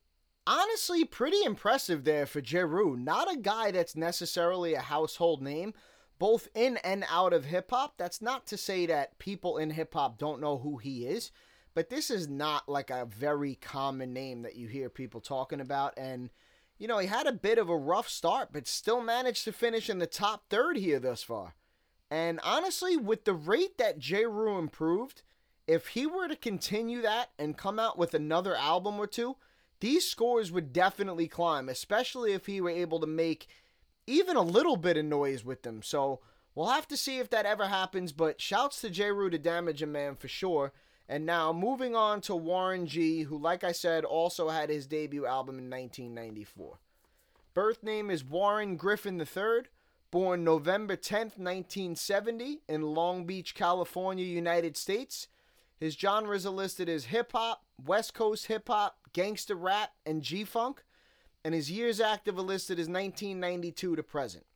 honestly, 0.46 1.04
pretty 1.04 1.42
impressive 1.44 2.04
there 2.04 2.26
for 2.26 2.40
Jeru. 2.40 2.96
Not 2.96 3.32
a 3.32 3.38
guy 3.38 3.70
that's 3.70 3.96
necessarily 3.96 4.74
a 4.74 4.80
household 4.80 5.42
name, 5.42 5.74
both 6.18 6.48
in 6.54 6.76
and 6.78 7.04
out 7.10 7.32
of 7.32 7.46
hip 7.46 7.70
hop. 7.70 7.94
That's 7.96 8.22
not 8.22 8.46
to 8.48 8.56
say 8.56 8.86
that 8.86 9.18
people 9.18 9.58
in 9.58 9.70
hip 9.70 9.94
hop 9.94 10.18
don't 10.18 10.40
know 10.40 10.58
who 10.58 10.78
he 10.78 11.06
is, 11.06 11.30
but 11.74 11.90
this 11.90 12.10
is 12.10 12.28
not 12.28 12.68
like 12.68 12.90
a 12.90 13.06
very 13.06 13.56
common 13.56 14.12
name 14.12 14.42
that 14.42 14.56
you 14.56 14.68
hear 14.68 14.88
people 14.88 15.20
talking 15.20 15.60
about. 15.60 15.94
And, 15.96 16.30
you 16.78 16.86
know, 16.86 16.98
he 16.98 17.06
had 17.06 17.26
a 17.26 17.32
bit 17.32 17.58
of 17.58 17.68
a 17.68 17.76
rough 17.76 18.08
start, 18.08 18.50
but 18.52 18.66
still 18.66 19.02
managed 19.02 19.44
to 19.44 19.52
finish 19.52 19.90
in 19.90 19.98
the 19.98 20.06
top 20.06 20.44
third 20.48 20.76
here 20.76 21.00
thus 21.00 21.22
far. 21.22 21.54
And 22.10 22.38
honestly, 22.44 22.96
with 22.96 23.24
the 23.24 23.34
rate 23.34 23.78
that 23.78 23.98
Jeru 23.98 24.58
improved, 24.58 25.22
if 25.66 25.88
he 25.88 26.06
were 26.06 26.28
to 26.28 26.36
continue 26.36 27.02
that 27.02 27.30
and 27.38 27.56
come 27.56 27.78
out 27.78 27.98
with 27.98 28.14
another 28.14 28.54
album 28.54 28.98
or 28.98 29.06
two, 29.06 29.36
these 29.80 30.08
scores 30.08 30.52
would 30.52 30.72
definitely 30.72 31.26
climb, 31.26 31.68
especially 31.68 32.32
if 32.32 32.46
he 32.46 32.60
were 32.60 32.70
able 32.70 33.00
to 33.00 33.06
make 33.06 33.48
even 34.06 34.36
a 34.36 34.42
little 34.42 34.76
bit 34.76 34.96
of 34.96 35.04
noise 35.04 35.44
with 35.44 35.62
them. 35.62 35.82
So 35.82 36.20
we'll 36.54 36.68
have 36.68 36.88
to 36.88 36.96
see 36.96 37.18
if 37.18 37.30
that 37.30 37.46
ever 37.46 37.66
happens, 37.66 38.12
but 38.12 38.40
shouts 38.40 38.80
to 38.80 38.90
Jeru 38.90 39.30
the 39.30 39.38
Damager 39.38 39.88
man 39.88 40.16
for 40.16 40.28
sure. 40.28 40.72
And 41.08 41.26
now 41.26 41.52
moving 41.52 41.94
on 41.94 42.20
to 42.22 42.34
Warren 42.34 42.86
G, 42.86 43.22
who, 43.22 43.36
like 43.36 43.62
I 43.62 43.72
said, 43.72 44.04
also 44.04 44.48
had 44.48 44.70
his 44.70 44.86
debut 44.86 45.26
album 45.26 45.58
in 45.58 45.68
1994. 45.68 46.78
Birth 47.52 47.82
name 47.82 48.10
is 48.10 48.24
Warren 48.24 48.76
Griffin 48.76 49.20
III. 49.20 49.64
Born 50.10 50.44
November 50.44 50.96
10th, 50.96 51.38
1970, 51.38 52.62
in 52.68 52.82
Long 52.82 53.26
Beach, 53.26 53.52
California, 53.52 54.24
United 54.24 54.76
States. 54.76 55.26
His 55.80 55.94
genres 55.94 56.46
are 56.46 56.50
listed 56.50 56.88
as 56.88 57.06
hip 57.06 57.32
hop, 57.32 57.64
West 57.84 58.14
Coast 58.14 58.46
hip 58.46 58.68
hop, 58.68 58.96
gangster 59.12 59.56
rap, 59.56 59.90
and 60.06 60.22
G 60.22 60.44
funk. 60.44 60.84
And 61.44 61.54
his 61.54 61.70
years 61.70 62.00
active 62.00 62.38
are 62.38 62.42
listed 62.42 62.78
as 62.78 62.88
1992 62.88 63.96
to 63.96 64.02
present. 64.02 64.46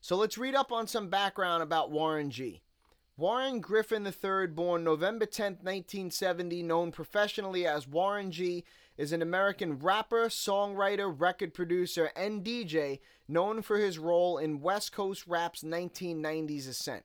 So 0.00 0.16
let's 0.16 0.38
read 0.38 0.54
up 0.54 0.72
on 0.72 0.86
some 0.86 1.08
background 1.08 1.62
about 1.62 1.90
Warren 1.90 2.30
G. 2.30 2.62
Warren 3.18 3.60
Griffin 3.60 4.06
III, 4.06 4.46
born 4.46 4.84
November 4.84 5.26
10, 5.26 5.54
1970, 5.54 6.62
known 6.62 6.92
professionally 6.92 7.66
as 7.66 7.88
Warren 7.88 8.30
G, 8.30 8.64
is 8.96 9.12
an 9.12 9.22
American 9.22 9.78
rapper, 9.80 10.28
songwriter, 10.28 11.12
record 11.12 11.52
producer, 11.52 12.12
and 12.14 12.44
DJ 12.44 13.00
known 13.26 13.60
for 13.60 13.76
his 13.76 13.98
role 13.98 14.38
in 14.38 14.60
West 14.60 14.92
Coast 14.92 15.26
rap's 15.26 15.64
1990s 15.64 16.68
ascent. 16.68 17.04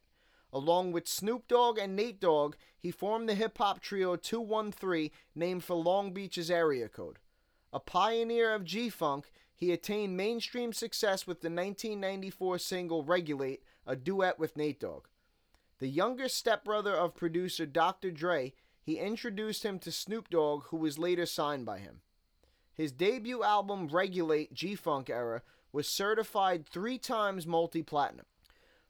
Along 0.53 0.91
with 0.91 1.07
Snoop 1.07 1.48
Dogg 1.48 1.79
and 1.79 1.95
Nate 1.95 2.19
Dogg, 2.19 2.55
he 2.77 2.91
formed 2.91 3.27
the 3.27 3.33
hip 3.33 3.57
hop 3.57 3.81
trio 3.81 4.15
213, 4.15 5.10
named 5.33 5.63
for 5.63 5.75
Long 5.75 6.13
Beach's 6.13 6.51
area 6.51 6.88
code. 6.88 7.17
A 7.74 7.80
pioneer 7.80 8.53
of 8.53 8.65
G 8.65 8.88
Funk, 8.88 9.32
he 9.56 9.72
attained 9.72 10.15
mainstream 10.15 10.74
success 10.74 11.25
with 11.25 11.42
the 11.42 11.50
1994 11.50 12.60
single 12.60 13.03
Regulate, 13.03 13.63
a 13.88 13.96
duet 13.96 14.38
with 14.38 14.56
Nate 14.56 14.80
Dogg. 14.80 15.08
The 15.80 15.88
younger 15.88 16.30
stepbrother 16.30 16.94
of 16.94 17.15
producer 17.15 17.65
Dr. 17.65 18.12
Dre, 18.12 18.53
he 18.80 19.00
introduced 19.00 19.63
him 19.63 19.80
to 19.80 19.92
Snoop 19.92 20.30
Dogg, 20.30 20.65
who 20.68 20.77
was 20.77 21.00
later 21.00 21.25
signed 21.25 21.65
by 21.65 21.80
him. 21.80 22.01
His 22.75 22.92
debut 22.92 23.44
album, 23.44 23.88
Regulate 23.88 24.53
G 24.53 24.75
Funk 24.75 25.10
Era, 25.10 25.42
was 25.72 25.89
certified 25.89 26.68
three 26.68 27.00
times 27.00 27.48
multi 27.48 27.82
platinum. 27.82 28.27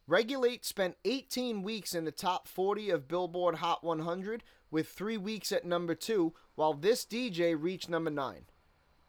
Regulate 0.07 0.65
spent 0.65 0.97
18 1.05 1.63
weeks 1.63 1.95
in 1.95 2.03
the 2.03 2.11
top 2.11 2.49
40 2.49 2.89
of 2.89 3.07
Billboard 3.07 3.55
Hot 3.55 3.81
100, 3.81 4.43
with 4.69 4.89
three 4.89 5.17
weeks 5.17 5.53
at 5.53 5.63
number 5.63 5.95
two, 5.95 6.33
while 6.55 6.73
this 6.73 7.05
DJ 7.05 7.55
reached 7.57 7.87
number 7.87 8.11
nine. 8.11 8.43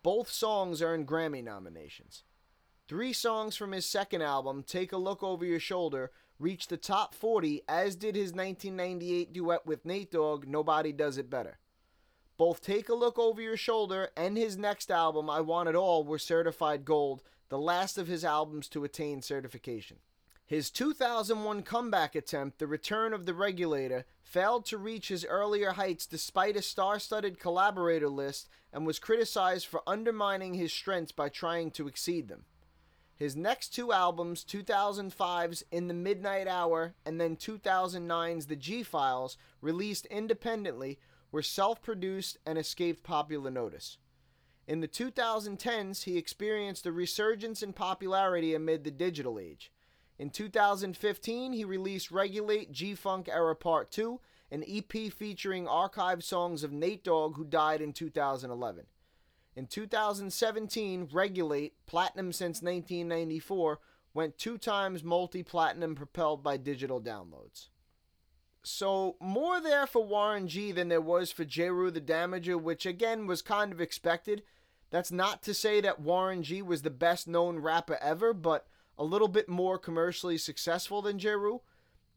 Both 0.05 0.31
songs 0.31 0.83
earned 0.83 1.09
Grammy 1.09 1.43
nominations. 1.43 2.25
Three 2.87 3.15
songs 3.15 3.57
from 3.57 3.73
his 3.73 3.87
second 3.87 4.21
album, 4.21 4.63
Take 4.63 4.93
a 4.93 4.99
Look 4.99 5.23
Over 5.23 5.47
Your 5.47 5.59
Shoulder, 5.59 6.11
reached 6.39 6.69
the 6.69 6.77
top 6.77 7.15
40, 7.15 7.63
as 7.67 7.97
did 7.97 8.15
his 8.15 8.31
1998 8.35 9.33
duet 9.33 9.65
with 9.65 9.87
Nate 9.87 10.11
Dogg, 10.11 10.47
Nobody 10.47 10.93
Does 10.93 11.17
It 11.17 11.31
Better. 11.31 11.59
Both 12.37 12.61
Take 12.61 12.91
a 12.91 12.95
Look 12.95 13.19
Over 13.19 13.41
Your 13.41 13.57
Shoulder 13.57 14.11
and 14.15 14.37
his 14.37 14.59
next 14.59 14.91
album, 14.91 15.31
I 15.31 15.41
Want 15.41 15.71
It 15.71 15.75
All, 15.75 16.05
were 16.05 16.19
certified 16.19 16.85
gold, 16.85 17.23
the 17.49 17.59
last 17.59 17.97
of 17.97 18.07
his 18.07 18.27
albums 18.27 18.69
to 18.69 18.85
attain 18.85 19.23
certification. 19.23 19.97
His 20.47 20.71
2001 20.71 21.63
comeback 21.63 22.15
attempt, 22.15 22.59
The 22.59 22.67
Return 22.67 23.15
of 23.15 23.25
the 23.25 23.33
Regulator, 23.33 24.05
failed 24.23 24.67
to 24.67 24.77
reach 24.77 25.09
his 25.09 25.25
earlier 25.25 25.73
heights 25.73 26.05
despite 26.07 26.55
a 26.55 26.61
star 26.61 26.99
studded 26.99 27.41
collaborator 27.41 28.11
list 28.11 28.51
and 28.71 28.87
was 28.87 28.99
criticized 28.99 29.67
for 29.67 29.83
undermining 29.87 30.53
his 30.53 30.71
strengths 30.71 31.13
by 31.13 31.31
trying 31.31 31.71
to 31.71 31.89
exceed 31.89 32.29
them. 32.29 32.45
His 33.17 33.35
next 33.35 33.71
two 33.71 33.91
albums, 33.91 34.45
2005's 34.45 35.65
In 35.71 35.89
the 35.89 35.95
Midnight 35.95 36.47
Hour 36.47 36.95
and 37.07 37.19
then 37.19 37.37
2009's 37.37 38.47
The 38.47 38.57
G 38.57 38.83
Files, 38.83 39.39
released 39.63 40.05
independently, 40.07 40.99
were 41.33 41.43
self 41.43 41.81
produced 41.81 42.37
and 42.45 42.59
escaped 42.59 43.03
popular 43.03 43.51
notice. 43.51 43.97
In 44.67 44.81
the 44.81 44.89
2010s, 44.89 46.05
he 46.05 46.19
experienced 46.19 46.85
a 46.85 46.93
resurgence 46.93 47.63
in 47.63 47.73
popularity 47.73 48.55
amid 48.55 48.85
the 48.85 48.91
digital 48.91 49.39
age. 49.39 49.71
In 50.19 50.31
2015, 50.31 51.53
he 51.53 51.65
released 51.65 52.11
Regulate 52.11 52.71
G 52.71 52.95
Funk 52.95 53.29
Era 53.29 53.57
Part 53.57 53.91
2, 53.91 54.21
an 54.51 54.65
EP 54.69 55.13
featuring 55.13 55.67
archived 55.67 56.23
songs 56.23 56.63
of 56.63 56.73
Nate 56.73 57.03
Dogg, 57.03 57.37
who 57.37 57.45
died 57.45 57.81
in 57.81 57.93
2011. 57.93 58.87
In 59.57 59.67
2017, 59.67 61.09
Regulate, 61.13 61.75
platinum 61.87 62.33
since 62.33 62.63
1994, 62.63 63.81
went 64.13 64.39
two 64.39 64.57
times 64.57 65.03
multi 65.03 65.43
platinum 65.43 65.95
propelled 65.97 66.43
by 66.43 66.57
digital 66.57 67.01
downloads. 67.01 67.69
So, 68.63 69.17
more 69.21 69.61
there 69.61 69.87
for 69.87 70.05
Warren 70.05 70.49
G 70.49 70.73
than 70.73 70.89
there 70.89 71.01
was 71.01 71.31
for 71.31 71.45
Jeru 71.45 71.91
the 71.91 72.01
Damager, 72.01 72.61
which 72.61 72.87
again 72.87 73.27
was 73.27 73.43
kind 73.43 73.73
of 73.73 73.81
expected. 73.81 74.43
That's 74.91 75.13
not 75.13 75.43
to 75.43 75.53
say 75.53 75.81
that 75.81 76.01
Warren 76.01 76.43
G 76.43 76.63
was 76.63 76.83
the 76.83 76.91
best 76.91 77.29
known 77.29 77.59
rapper 77.59 77.99
ever, 78.01 78.33
but 78.33 78.67
a 78.99 79.05
little 79.05 79.29
bit 79.29 79.49
more 79.49 79.79
commercially 79.79 80.39
successful 80.39 81.03
than 81.03 81.19
Jeru. 81.19 81.61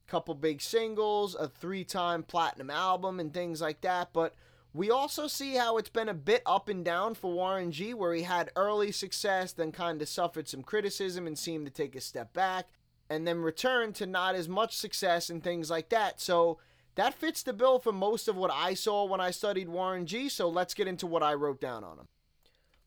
Couple 0.07 0.35
big 0.35 0.61
singles, 0.61 1.35
a 1.35 1.47
three 1.47 1.83
time 1.83 2.23
platinum 2.23 2.69
album, 2.69 3.19
and 3.19 3.33
things 3.33 3.61
like 3.61 3.81
that, 3.81 4.13
but 4.13 4.35
we 4.73 4.91
also 4.91 5.25
see 5.27 5.55
how 5.55 5.77
it's 5.77 5.89
been 5.89 6.07
a 6.07 6.13
bit 6.13 6.43
up 6.45 6.69
and 6.69 6.85
down 6.85 7.15
for 7.15 7.31
Warren 7.31 7.71
G, 7.71 7.95
where 7.95 8.13
he 8.13 8.21
had 8.21 8.51
early 8.55 8.91
success, 8.91 9.51
then 9.51 9.71
kind 9.71 10.01
of 10.01 10.07
suffered 10.07 10.47
some 10.47 10.61
criticism 10.61 11.25
and 11.25 11.37
seemed 11.37 11.65
to 11.65 11.71
take 11.71 11.95
a 11.95 12.01
step 12.01 12.31
back, 12.31 12.67
and 13.09 13.27
then 13.27 13.41
returned 13.41 13.95
to 13.95 14.05
not 14.05 14.35
as 14.35 14.47
much 14.47 14.77
success 14.77 15.31
and 15.31 15.43
things 15.43 15.71
like 15.71 15.89
that. 15.89 16.21
So 16.21 16.59
that 16.93 17.15
fits 17.15 17.41
the 17.41 17.53
bill 17.53 17.79
for 17.79 17.91
most 17.91 18.27
of 18.27 18.35
what 18.35 18.51
I 18.51 18.75
saw 18.75 19.05
when 19.05 19.19
I 19.19 19.31
studied 19.31 19.67
Warren 19.67 20.05
G, 20.05 20.29
so 20.29 20.47
let's 20.47 20.73
get 20.73 20.87
into 20.87 21.07
what 21.07 21.23
I 21.23 21.33
wrote 21.33 21.59
down 21.59 21.83
on 21.83 21.97
him. 21.97 22.07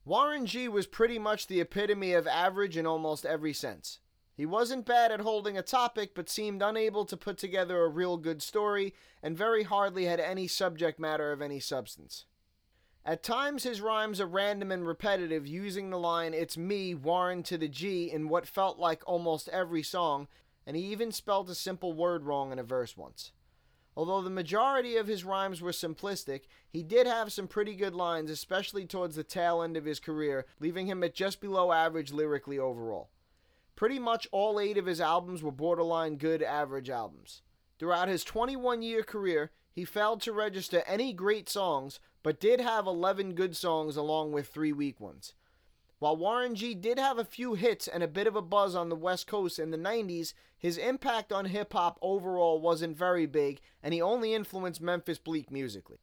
Warren 0.05 0.47
G 0.47 0.67
was 0.67 0.87
pretty 0.87 1.19
much 1.19 1.47
the 1.47 1.61
epitome 1.61 2.13
of 2.15 2.27
average 2.27 2.77
in 2.77 2.87
almost 2.87 3.27
every 3.27 3.53
sense. 3.53 3.99
He 4.35 4.47
wasn't 4.47 4.87
bad 4.87 5.13
at 5.13 5.21
holding 5.21 5.59
a 5.59 5.63
topic, 5.63 6.15
but 6.15 6.31
seemed 6.31 6.63
unable 6.63 7.05
to 7.05 7.17
put 7.17 7.37
together 7.37 7.83
a 7.83 7.89
real 7.89 8.17
good 8.17 8.41
story, 8.41 8.95
and 9.23 9.37
very 9.37 9.65
hardly 9.65 10.07
had 10.07 10.19
any 10.19 10.49
subject 10.49 10.99
matter 10.99 11.31
of 11.31 11.43
any 11.43 11.61
substance. 11.61 12.25
At 13.05 13.23
times, 13.23 13.65
his 13.65 13.83
rhymes 13.83 14.21
are 14.21 14.27
random 14.27 14.73
and 14.73 14.87
repetitive, 14.87 15.47
using 15.47 15.91
the 15.91 15.99
line, 15.99 16.33
It's 16.33 16.57
me, 16.57 16.95
Warren 16.95 17.43
to 17.45 17.59
the 17.59 17.69
G, 17.69 18.11
in 18.11 18.31
what 18.31 18.47
felt 18.47 18.79
like 18.79 19.03
almost 19.07 19.51
every 19.51 19.83
song, 19.83 20.29
and 20.67 20.77
he 20.77 20.85
even 20.85 21.13
spelled 21.13 21.51
a 21.51 21.55
simple 21.55 21.93
word 21.93 22.25
wrong 22.25 22.53
in 22.53 22.59
a 22.59 22.63
verse 22.63 22.97
once. 22.97 23.33
Although 23.97 24.23
the 24.23 24.31
majority 24.31 24.97
of 24.97 25.07
his 25.07 25.25
rhymes 25.25 25.61
were 25.61 25.73
simplistic, 25.73 26.43
he 26.69 26.83
did 26.83 27.07
have 27.07 27.33
some 27.33 27.49
pretty 27.49 27.75
good 27.75 27.95
lines, 27.95 28.31
especially 28.31 28.87
towards 28.87 29.17
the 29.17 29.25
tail 29.25 29.63
end 29.63 29.77
of 29.77 29.85
his 29.85 30.01
career, 30.01 30.47
leaving 30.61 30.87
him 30.87 31.03
at 31.03 31.15
just 31.15 31.41
below 31.41 31.73
average 31.73 32.13
lyrically 32.13 32.59
overall. 32.59 33.11
Pretty 33.75 33.99
much 33.99 34.29
all 34.31 34.61
eight 34.61 34.79
of 34.79 34.87
his 34.87 35.01
albums 35.01 35.43
were 35.43 35.51
borderline 35.51 36.17
good 36.17 36.43
average 36.43 36.91
albums. 36.91 37.43
Throughout 37.79 38.09
his 38.09 38.25
21 38.25 38.83
year 38.83 39.03
career, 39.03 39.51
he 39.73 39.85
failed 39.85 40.21
to 40.23 40.33
register 40.33 40.83
any 40.87 41.13
great 41.13 41.49
songs, 41.49 41.99
but 42.23 42.41
did 42.41 42.61
have 42.61 42.87
11 42.87 43.35
good 43.35 43.57
songs 43.57 43.97
along 43.97 44.33
with 44.33 44.49
three 44.49 44.73
weak 44.73 45.01
ones. 45.01 45.35
While 46.01 46.17
Warren 46.17 46.55
G 46.55 46.75
did 46.75 46.99
have 46.99 47.19
a 47.19 47.25
few 47.25 47.53
hits 47.53 47.87
and 47.87 48.03
a 48.03 48.09
bit 48.09 48.27
of 48.27 48.35
a 48.35 48.41
buzz 48.41 48.75
on 48.75 48.89
the 48.89 48.97
West 48.97 49.27
Coast 49.27 49.59
in 49.59 49.71
the 49.71 49.77
90s, 49.77 50.33
his 50.57 50.79
impact 50.79 51.31
on 51.31 51.45
hip 51.45 51.75
hop 51.75 51.99
overall 52.01 52.59
wasn't 52.59 52.97
very 52.97 53.27
big, 53.27 53.61
and 53.83 53.93
he 53.93 54.01
only 54.01 54.33
influenced 54.33 54.81
Memphis 54.81 55.19
Bleek 55.19 55.51
musically. 55.51 55.99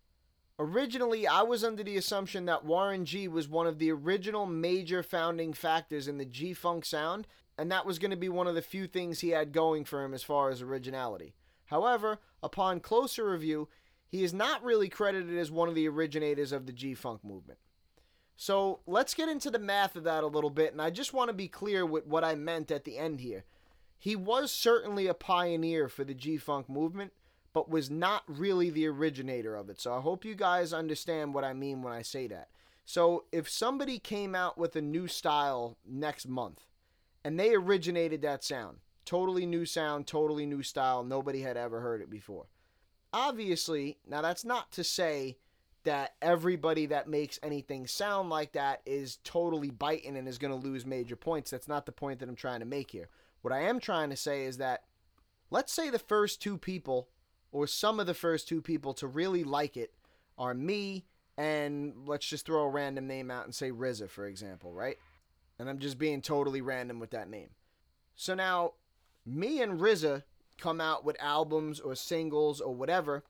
Originally, 0.60 1.26
I 1.26 1.42
was 1.42 1.64
under 1.64 1.84
the 1.84 1.98
assumption 1.98 2.46
that 2.46 2.64
Warren 2.64 3.06
G 3.06 3.28
was 3.28 3.50
one 3.50 3.66
of 3.66 3.80
the 3.80 3.92
original 3.92 4.46
major 4.46 5.02
founding 5.02 5.52
factors 5.52 6.08
in 6.08 6.20
the 6.20 6.26
G 6.26 6.54
Funk 6.54 6.86
sound, 6.86 7.26
and 7.58 7.72
that 7.72 7.88
was 7.88 7.98
going 7.98 8.12
to 8.12 8.18
be 8.18 8.30
one 8.30 8.46
of 8.46 8.54
the 8.54 8.62
few 8.62 8.86
things 8.86 9.22
he 9.22 9.30
had 9.30 9.52
going 9.52 9.84
for 9.84 10.04
him 10.04 10.14
as 10.14 10.22
far 10.22 10.52
as 10.52 10.62
originality. 10.62 11.34
However, 11.66 12.20
upon 12.44 12.82
closer 12.82 13.28
review, 13.28 13.68
he 14.08 14.24
is 14.24 14.32
not 14.32 14.64
really 14.64 14.90
credited 14.90 15.36
as 15.40 15.50
one 15.50 15.70
of 15.70 15.74
the 15.74 15.88
originators 15.88 16.52
of 16.52 16.68
the 16.68 16.72
G 16.72 16.94
Funk 16.94 17.24
movement. 17.24 17.58
So 18.40 18.82
let's 18.86 19.16
get 19.16 19.30
into 19.30 19.50
the 19.50 19.58
math 19.58 19.96
of 19.96 20.04
that 20.04 20.24
a 20.24 20.28
little 20.28 20.52
bit, 20.52 20.72
and 20.72 20.82
I 20.82 20.92
just 20.92 21.12
want 21.12 21.30
to 21.30 21.34
be 21.34 21.48
clear 21.48 21.84
with 21.86 22.06
what 22.06 22.24
I 22.24 22.36
meant 22.36 22.70
at 22.70 22.84
the 22.84 22.98
end 22.98 23.20
here. 23.20 23.46
He 23.98 24.16
was 24.16 24.52
certainly 24.52 25.08
a 25.08 25.16
pioneer 25.16 25.90
for 25.90 26.04
the 26.04 26.14
G 26.14 26.38
Funk 26.38 26.70
movement, 26.70 27.14
but 27.52 27.68
was 27.68 27.90
not 27.90 28.24
really 28.28 28.70
the 28.70 28.86
originator 28.86 29.56
of 29.56 29.72
it. 29.72 29.82
So 29.82 29.92
I 29.92 30.02
hope 30.02 30.24
you 30.24 30.36
guys 30.36 30.72
understand 30.72 31.34
what 31.34 31.44
I 31.44 31.54
mean 31.54 31.82
when 31.82 31.94
I 31.94 32.04
say 32.04 32.28
that. 32.28 32.50
So 32.86 33.26
if 33.32 33.50
somebody 33.50 33.98
came 33.98 34.36
out 34.36 34.56
with 34.56 34.76
a 34.76 34.82
new 34.82 35.08
style 35.08 35.76
next 35.84 36.28
month, 36.28 36.62
and 37.24 37.40
they 37.40 37.56
originated 37.56 38.22
that 38.22 38.44
sound, 38.44 38.78
totally 39.04 39.48
new 39.48 39.66
sound, 39.66 40.06
totally 40.06 40.46
new 40.46 40.62
style, 40.62 41.04
nobody 41.04 41.42
had 41.42 41.58
ever 41.58 41.82
heard 41.82 42.02
it 42.02 42.10
before. 42.12 42.46
Obviously, 43.12 43.98
now 44.08 44.22
that's 44.22 44.46
not 44.46 44.72
to 44.74 44.84
say 44.84 45.38
that 45.88 46.16
everybody 46.22 46.86
that 46.88 47.08
makes 47.08 47.40
anything 47.42 47.88
sound 47.88 48.30
like 48.30 48.52
that 48.52 48.82
is 48.86 49.20
totally 49.24 49.70
biting 49.70 50.18
and 50.18 50.28
is 50.28 50.38
going 50.38 50.52
to 50.52 50.68
lose 50.68 50.86
major 50.86 51.16
points. 51.16 51.50
That's 51.50 51.70
not 51.70 51.86
the 51.86 51.94
point 51.94 52.20
that 52.20 52.28
I'm 52.28 52.36
trying 52.36 52.60
to 52.60 52.66
make 52.66 52.92
here. 52.92 53.08
What 53.42 53.54
I 53.54 53.62
am 53.62 53.80
trying 53.80 54.10
to 54.10 54.18
say 54.18 54.44
is 54.44 54.58
that 54.58 54.84
let's 55.50 55.72
say 55.72 55.90
the 55.90 55.98
first 55.98 56.42
two 56.42 56.58
people, 56.58 57.08
or 57.54 57.68
some 57.68 58.02
of 58.02 58.06
the 58.06 58.14
first 58.14 58.50
two 58.50 58.62
people 58.62 58.94
to 58.96 59.08
really 59.08 59.46
like 59.46 59.78
it, 59.78 59.94
are 60.38 60.54
me 60.54 61.06
and 61.38 61.94
let's 62.06 62.28
just 62.28 62.46
throw 62.46 62.64
a 62.64 62.70
random 62.70 63.08
name 63.08 63.32
out 63.32 63.46
and 63.46 63.56
say 63.56 63.72
RZA, 63.72 64.10
for 64.10 64.28
example, 64.28 64.74
right? 64.74 64.98
And 65.58 65.70
I'm 65.70 65.80
just 65.80 65.98
being 65.98 66.22
totally 66.22 66.60
random 66.60 67.00
with 67.00 67.12
that 67.12 67.30
name. 67.30 67.52
So 68.14 68.36
now, 68.36 68.74
me 69.26 69.62
and 69.62 69.80
RZA 69.80 70.24
come 70.58 70.82
out 70.82 71.06
with 71.06 71.16
albums 71.22 71.80
or 71.80 71.96
singles 71.96 72.60
or 72.60 72.76
whatever 72.76 73.24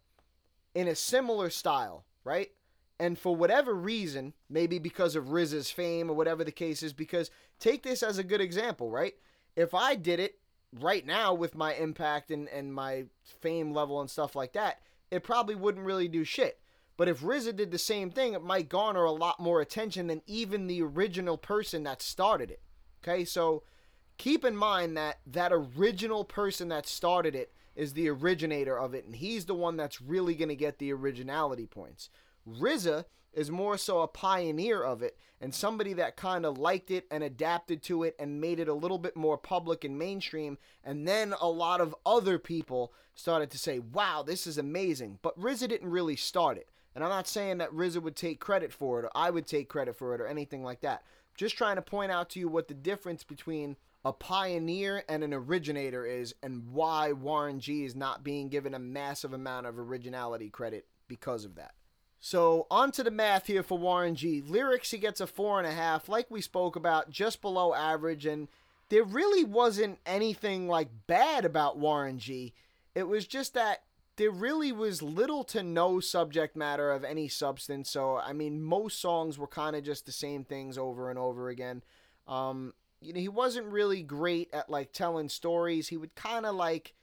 in 0.73 0.87
a 0.87 0.95
similar 0.95 1.51
style 1.51 2.03
right? 2.27 2.51
And 2.99 3.17
for 3.17 3.35
whatever 3.35 3.73
reason, 3.73 4.33
maybe 4.49 4.79
because 4.79 5.15
of 5.15 5.25
RZA's 5.25 5.71
fame 5.71 6.09
or 6.09 6.13
whatever 6.13 6.43
the 6.43 6.51
case 6.51 6.83
is, 6.83 6.93
because 6.93 7.31
take 7.59 7.83
this 7.83 8.03
as 8.03 8.17
a 8.17 8.23
good 8.23 8.41
example, 8.41 8.89
right? 8.89 9.13
If 9.55 9.73
I 9.73 9.95
did 9.95 10.19
it 10.19 10.39
right 10.79 11.05
now 11.05 11.33
with 11.33 11.55
my 11.55 11.73
impact 11.73 12.31
and, 12.31 12.49
and 12.49 12.73
my 12.73 13.05
fame 13.23 13.71
level 13.71 14.01
and 14.01 14.09
stuff 14.09 14.35
like 14.35 14.53
that, 14.53 14.81
it 15.09 15.23
probably 15.23 15.55
wouldn't 15.55 15.85
really 15.85 16.07
do 16.07 16.23
shit. 16.23 16.59
But 16.97 17.07
if 17.07 17.21
RZA 17.21 17.55
did 17.55 17.71
the 17.71 17.77
same 17.77 18.09
thing, 18.09 18.33
it 18.33 18.43
might 18.43 18.69
garner 18.69 19.05
a 19.05 19.11
lot 19.11 19.39
more 19.39 19.61
attention 19.61 20.07
than 20.07 20.23
even 20.25 20.65
the 20.65 20.81
original 20.81 21.37
person 21.37 21.83
that 21.83 22.01
started 22.01 22.49
it. 22.49 22.61
Okay, 23.03 23.23
so 23.23 23.63
keep 24.17 24.43
in 24.43 24.55
mind 24.55 24.97
that 24.97 25.19
that 25.27 25.53
original 25.53 26.25
person 26.25 26.69
that 26.69 26.87
started 26.87 27.35
it 27.35 27.53
is 27.77 27.93
the 27.93 28.09
originator 28.09 28.77
of 28.77 28.93
it, 28.93 29.05
and 29.05 29.15
he's 29.15 29.45
the 29.45 29.53
one 29.53 29.77
that's 29.77 30.01
really 30.01 30.35
going 30.35 30.49
to 30.49 30.55
get 30.55 30.79
the 30.79 30.91
originality 30.91 31.67
points. 31.67 32.09
RZA 32.45 33.05
is 33.33 33.51
more 33.51 33.77
so 33.77 34.01
a 34.01 34.07
pioneer 34.07 34.81
of 34.81 35.03
it 35.03 35.15
and 35.39 35.53
somebody 35.53 35.93
that 35.93 36.17
kind 36.17 36.43
of 36.43 36.57
liked 36.57 36.89
it 36.89 37.05
and 37.11 37.23
adapted 37.23 37.83
to 37.83 38.01
it 38.01 38.15
and 38.17 38.41
made 38.41 38.59
it 38.59 38.67
a 38.67 38.73
little 38.73 38.97
bit 38.97 39.15
more 39.15 39.37
public 39.37 39.83
and 39.83 39.99
mainstream. 39.99 40.57
And 40.83 41.07
then 41.07 41.35
a 41.39 41.47
lot 41.47 41.79
of 41.79 41.95
other 42.03 42.39
people 42.39 42.93
started 43.13 43.51
to 43.51 43.59
say, 43.59 43.77
wow, 43.77 44.23
this 44.25 44.47
is 44.47 44.57
amazing. 44.57 45.19
But 45.21 45.39
RZA 45.39 45.69
didn't 45.69 45.91
really 45.91 46.15
start 46.15 46.57
it. 46.57 46.69
And 46.95 47.03
I'm 47.03 47.11
not 47.11 47.27
saying 47.27 47.59
that 47.59 47.71
RZA 47.71 48.01
would 48.01 48.15
take 48.15 48.39
credit 48.39 48.73
for 48.73 48.99
it 48.99 49.05
or 49.05 49.11
I 49.13 49.29
would 49.29 49.45
take 49.45 49.69
credit 49.69 49.95
for 49.95 50.15
it 50.15 50.21
or 50.21 50.25
anything 50.25 50.63
like 50.63 50.81
that. 50.81 51.03
Just 51.35 51.55
trying 51.55 51.75
to 51.75 51.83
point 51.83 52.11
out 52.11 52.31
to 52.31 52.39
you 52.39 52.47
what 52.47 52.67
the 52.67 52.73
difference 52.73 53.23
between 53.23 53.75
a 54.07 54.13
pioneer 54.13 55.03
and 55.09 55.21
an 55.21 55.33
originator 55.33 56.05
is 56.05 56.33
and 56.41 56.71
why 56.71 57.11
Warren 57.11 57.59
G 57.59 57.83
is 57.83 57.93
not 57.93 58.23
being 58.23 58.47
given 58.47 58.73
a 58.73 58.79
massive 58.79 59.33
amount 59.33 59.65
of 59.65 59.77
originality 59.77 60.49
credit 60.49 60.85
because 61.09 61.43
of 61.43 61.55
that. 61.55 61.73
So, 62.21 62.67
on 62.71 62.93
to 62.93 63.03
the 63.03 63.11
math 63.11 63.47
here 63.47 63.63
for 63.63 63.77
Warren 63.77 64.15
G. 64.15 64.41
Lyrics, 64.41 64.91
he 64.91 64.97
gets 64.97 65.19
a 65.19 65.27
four 65.27 65.59
and 65.59 65.67
a 65.67 65.73
half, 65.73 66.07
like 66.07 66.31
we 66.31 66.39
spoke 66.39 66.77
about, 66.77 67.09
just 67.09 67.41
below 67.41 67.73
average, 67.73 68.25
and 68.25 68.47
there 68.87 69.03
really 69.03 69.43
wasn't 69.43 69.99
anything 70.05 70.69
like 70.69 70.87
bad 71.07 71.43
about 71.43 71.77
Warren 71.77 72.17
G. 72.17 72.53
It 72.95 73.09
was 73.09 73.27
just 73.27 73.55
that 73.55 73.83
there 74.15 74.31
really 74.31 74.71
was 74.71 75.01
little 75.01 75.43
to 75.43 75.61
no 75.61 75.99
subject 75.99 76.55
matter 76.55 76.91
of 76.91 77.03
any 77.03 77.27
substance. 77.27 77.89
So, 77.89 78.15
I 78.15 78.31
mean, 78.31 78.63
most 78.63 79.01
songs 79.01 79.37
were 79.37 79.47
kind 79.47 79.75
of 79.75 79.83
just 79.83 80.05
the 80.05 80.13
same 80.13 80.45
things 80.45 80.77
over 80.77 81.09
and 81.09 81.19
over 81.19 81.49
again. 81.49 81.83
Um, 82.25 82.73
you 83.01 83.13
know, 83.13 83.19
he 83.19 83.29
wasn't 83.29 83.67
really 83.67 84.01
great 84.01 84.49
at 84.53 84.69
like 84.69 84.91
telling 84.91 85.29
stories. 85.29 85.87
He 85.87 85.97
would 85.97 86.15
kind 86.15 86.45
of 86.45 86.55
like 86.55 86.93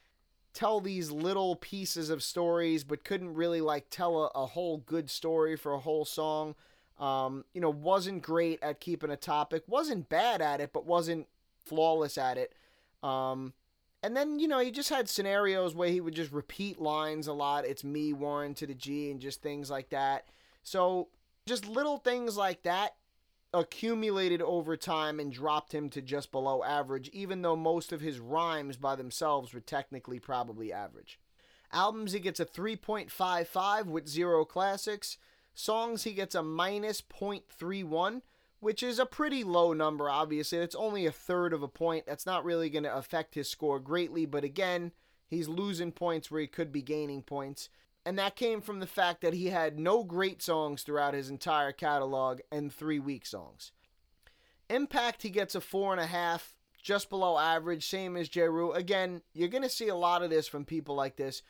tell 0.52 0.80
these 0.80 1.10
little 1.10 1.56
pieces 1.56 2.10
of 2.10 2.22
stories, 2.22 2.84
but 2.84 3.04
couldn't 3.04 3.34
really 3.34 3.60
like 3.60 3.86
tell 3.90 4.24
a, 4.24 4.38
a 4.38 4.46
whole 4.46 4.78
good 4.78 5.10
story 5.10 5.56
for 5.56 5.72
a 5.72 5.80
whole 5.80 6.04
song. 6.04 6.54
Um, 6.98 7.44
you 7.52 7.60
know, 7.60 7.70
wasn't 7.70 8.22
great 8.22 8.62
at 8.62 8.80
keeping 8.80 9.10
a 9.10 9.16
topic, 9.16 9.64
wasn't 9.66 10.08
bad 10.08 10.40
at 10.40 10.60
it, 10.60 10.72
but 10.72 10.86
wasn't 10.86 11.26
flawless 11.64 12.16
at 12.16 12.38
it. 12.38 12.54
Um, 13.02 13.52
and 14.02 14.16
then, 14.16 14.38
you 14.38 14.46
know, 14.46 14.60
he 14.60 14.70
just 14.70 14.90
had 14.90 15.08
scenarios 15.08 15.74
where 15.74 15.88
he 15.88 16.00
would 16.00 16.14
just 16.14 16.30
repeat 16.30 16.80
lines 16.80 17.26
a 17.26 17.32
lot. 17.32 17.64
It's 17.64 17.82
me, 17.82 18.12
Warren 18.12 18.54
to 18.54 18.66
the 18.66 18.74
G, 18.74 19.10
and 19.10 19.18
just 19.18 19.42
things 19.42 19.70
like 19.70 19.90
that. 19.90 20.26
So, 20.62 21.08
just 21.46 21.66
little 21.66 21.98
things 21.98 22.36
like 22.36 22.62
that 22.62 22.94
accumulated 23.54 24.42
over 24.42 24.76
time 24.76 25.20
and 25.20 25.32
dropped 25.32 25.72
him 25.72 25.88
to 25.90 26.02
just 26.02 26.32
below 26.32 26.62
average, 26.62 27.08
even 27.10 27.42
though 27.42 27.56
most 27.56 27.92
of 27.92 28.00
his 28.00 28.18
rhymes 28.18 28.76
by 28.76 28.96
themselves 28.96 29.54
were 29.54 29.60
technically 29.60 30.18
probably 30.18 30.72
average. 30.72 31.18
Albums, 31.72 32.12
he 32.12 32.20
gets 32.20 32.40
a 32.40 32.44
3.55 32.44 33.86
with 33.86 34.08
zero 34.08 34.44
classics. 34.44 35.16
Songs, 35.54 36.02
he 36.02 36.12
gets 36.12 36.34
a 36.34 36.42
minus 36.42 37.00
0.31, 37.00 38.22
which 38.60 38.82
is 38.82 38.98
a 38.98 39.06
pretty 39.06 39.44
low 39.44 39.72
number, 39.72 40.10
obviously. 40.10 40.58
It's 40.58 40.74
only 40.74 41.06
a 41.06 41.12
third 41.12 41.52
of 41.52 41.62
a 41.62 41.68
point. 41.68 42.06
That's 42.06 42.26
not 42.26 42.44
really 42.44 42.68
going 42.68 42.84
to 42.84 42.96
affect 42.96 43.34
his 43.34 43.48
score 43.48 43.78
greatly, 43.78 44.26
but 44.26 44.44
again, 44.44 44.92
he's 45.26 45.48
losing 45.48 45.92
points 45.92 46.30
where 46.30 46.40
he 46.40 46.46
could 46.46 46.72
be 46.72 46.82
gaining 46.82 47.22
points 47.22 47.68
and 48.06 48.18
that 48.18 48.36
came 48.36 48.60
from 48.60 48.80
the 48.80 48.86
fact 48.86 49.22
that 49.22 49.34
he 49.34 49.46
had 49.46 49.78
no 49.78 50.04
great 50.04 50.42
songs 50.42 50.82
throughout 50.82 51.14
his 51.14 51.30
entire 51.30 51.72
catalog 51.72 52.40
and 52.52 52.72
three 52.72 52.98
weak 52.98 53.24
songs. 53.24 53.72
Impact, 54.68 55.22
he 55.22 55.30
gets 55.30 55.54
a 55.54 55.60
four 55.60 55.92
and 55.92 56.00
a 56.00 56.06
half, 56.06 56.54
just 56.82 57.08
below 57.08 57.38
average, 57.38 57.86
same 57.86 58.16
as 58.16 58.28
Jeru. 58.28 58.72
Again, 58.72 59.22
you're 59.32 59.48
going 59.48 59.62
to 59.62 59.68
see 59.68 59.88
a 59.88 59.94
lot 59.94 60.22
of 60.22 60.30
this 60.30 60.46
from 60.46 60.64
people 60.64 60.94
like 60.94 61.16
this. 61.16 61.42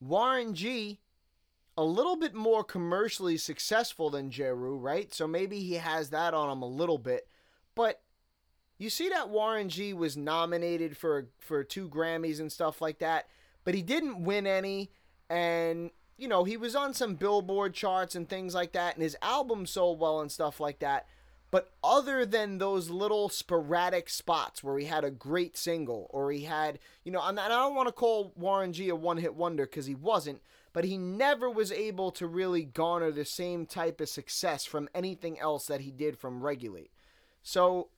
Warren 0.00 0.54
G, 0.54 0.98
a 1.76 1.84
little 1.84 2.16
bit 2.16 2.34
more 2.34 2.64
commercially 2.64 3.36
successful 3.36 4.10
than 4.10 4.30
Jeru, 4.30 4.76
right? 4.76 5.14
So 5.14 5.26
maybe 5.26 5.60
he 5.60 5.74
has 5.74 6.10
that 6.10 6.34
on 6.34 6.50
him 6.50 6.62
a 6.62 6.68
little 6.68 6.98
bit. 6.98 7.28
But 7.74 8.02
you 8.78 8.90
see 8.90 9.08
that 9.10 9.30
Warren 9.30 9.68
G 9.68 9.92
was 9.92 10.16
nominated 10.16 10.96
for 10.96 11.28
for 11.38 11.62
two 11.62 11.88
Grammys 11.88 12.40
and 12.40 12.50
stuff 12.50 12.80
like 12.80 12.98
that, 12.98 13.28
but 13.64 13.74
he 13.74 13.82
didn't 13.82 14.24
win 14.24 14.46
any 14.46 14.90
and 15.28 15.90
you 16.16 16.28
know 16.28 16.44
he 16.44 16.56
was 16.56 16.76
on 16.76 16.94
some 16.94 17.14
billboard 17.14 17.74
charts 17.74 18.14
and 18.14 18.28
things 18.28 18.54
like 18.54 18.72
that 18.72 18.94
and 18.94 19.02
his 19.02 19.16
album 19.22 19.66
sold 19.66 19.98
well 20.00 20.20
and 20.20 20.30
stuff 20.30 20.60
like 20.60 20.78
that. 20.80 21.06
But 21.50 21.70
other 21.84 22.26
than 22.26 22.58
those 22.58 22.90
little 22.90 23.28
sporadic 23.28 24.10
spots 24.10 24.64
where 24.64 24.76
he 24.76 24.86
had 24.86 25.04
a 25.04 25.10
great 25.10 25.56
single 25.56 26.08
or 26.10 26.32
he 26.32 26.44
had 26.44 26.78
you 27.04 27.12
know 27.12 27.22
and 27.22 27.38
i 27.38 27.48
don't 27.48 27.76
want 27.76 27.88
to 27.88 27.92
call 27.92 28.32
warren 28.36 28.72
g 28.72 28.88
a 28.88 28.96
one-hit 28.96 29.34
wonder 29.34 29.64
because 29.64 29.86
he 29.86 29.94
wasn't 29.94 30.40
but 30.74 30.84
he 30.84 30.98
never 30.98 31.48
was 31.48 31.72
able 31.72 32.10
to 32.10 32.26
really 32.26 32.64
garner 32.64 33.10
the 33.12 33.24
same 33.24 33.64
type 33.64 34.00
of 34.00 34.08
success 34.08 34.66
from 34.66 34.88
anything 34.92 35.38
else 35.38 35.66
that 35.68 35.80
he 35.80 35.92
did 35.92 36.18
from 36.18 36.42
regulate. 36.42 36.90
So 37.44 37.88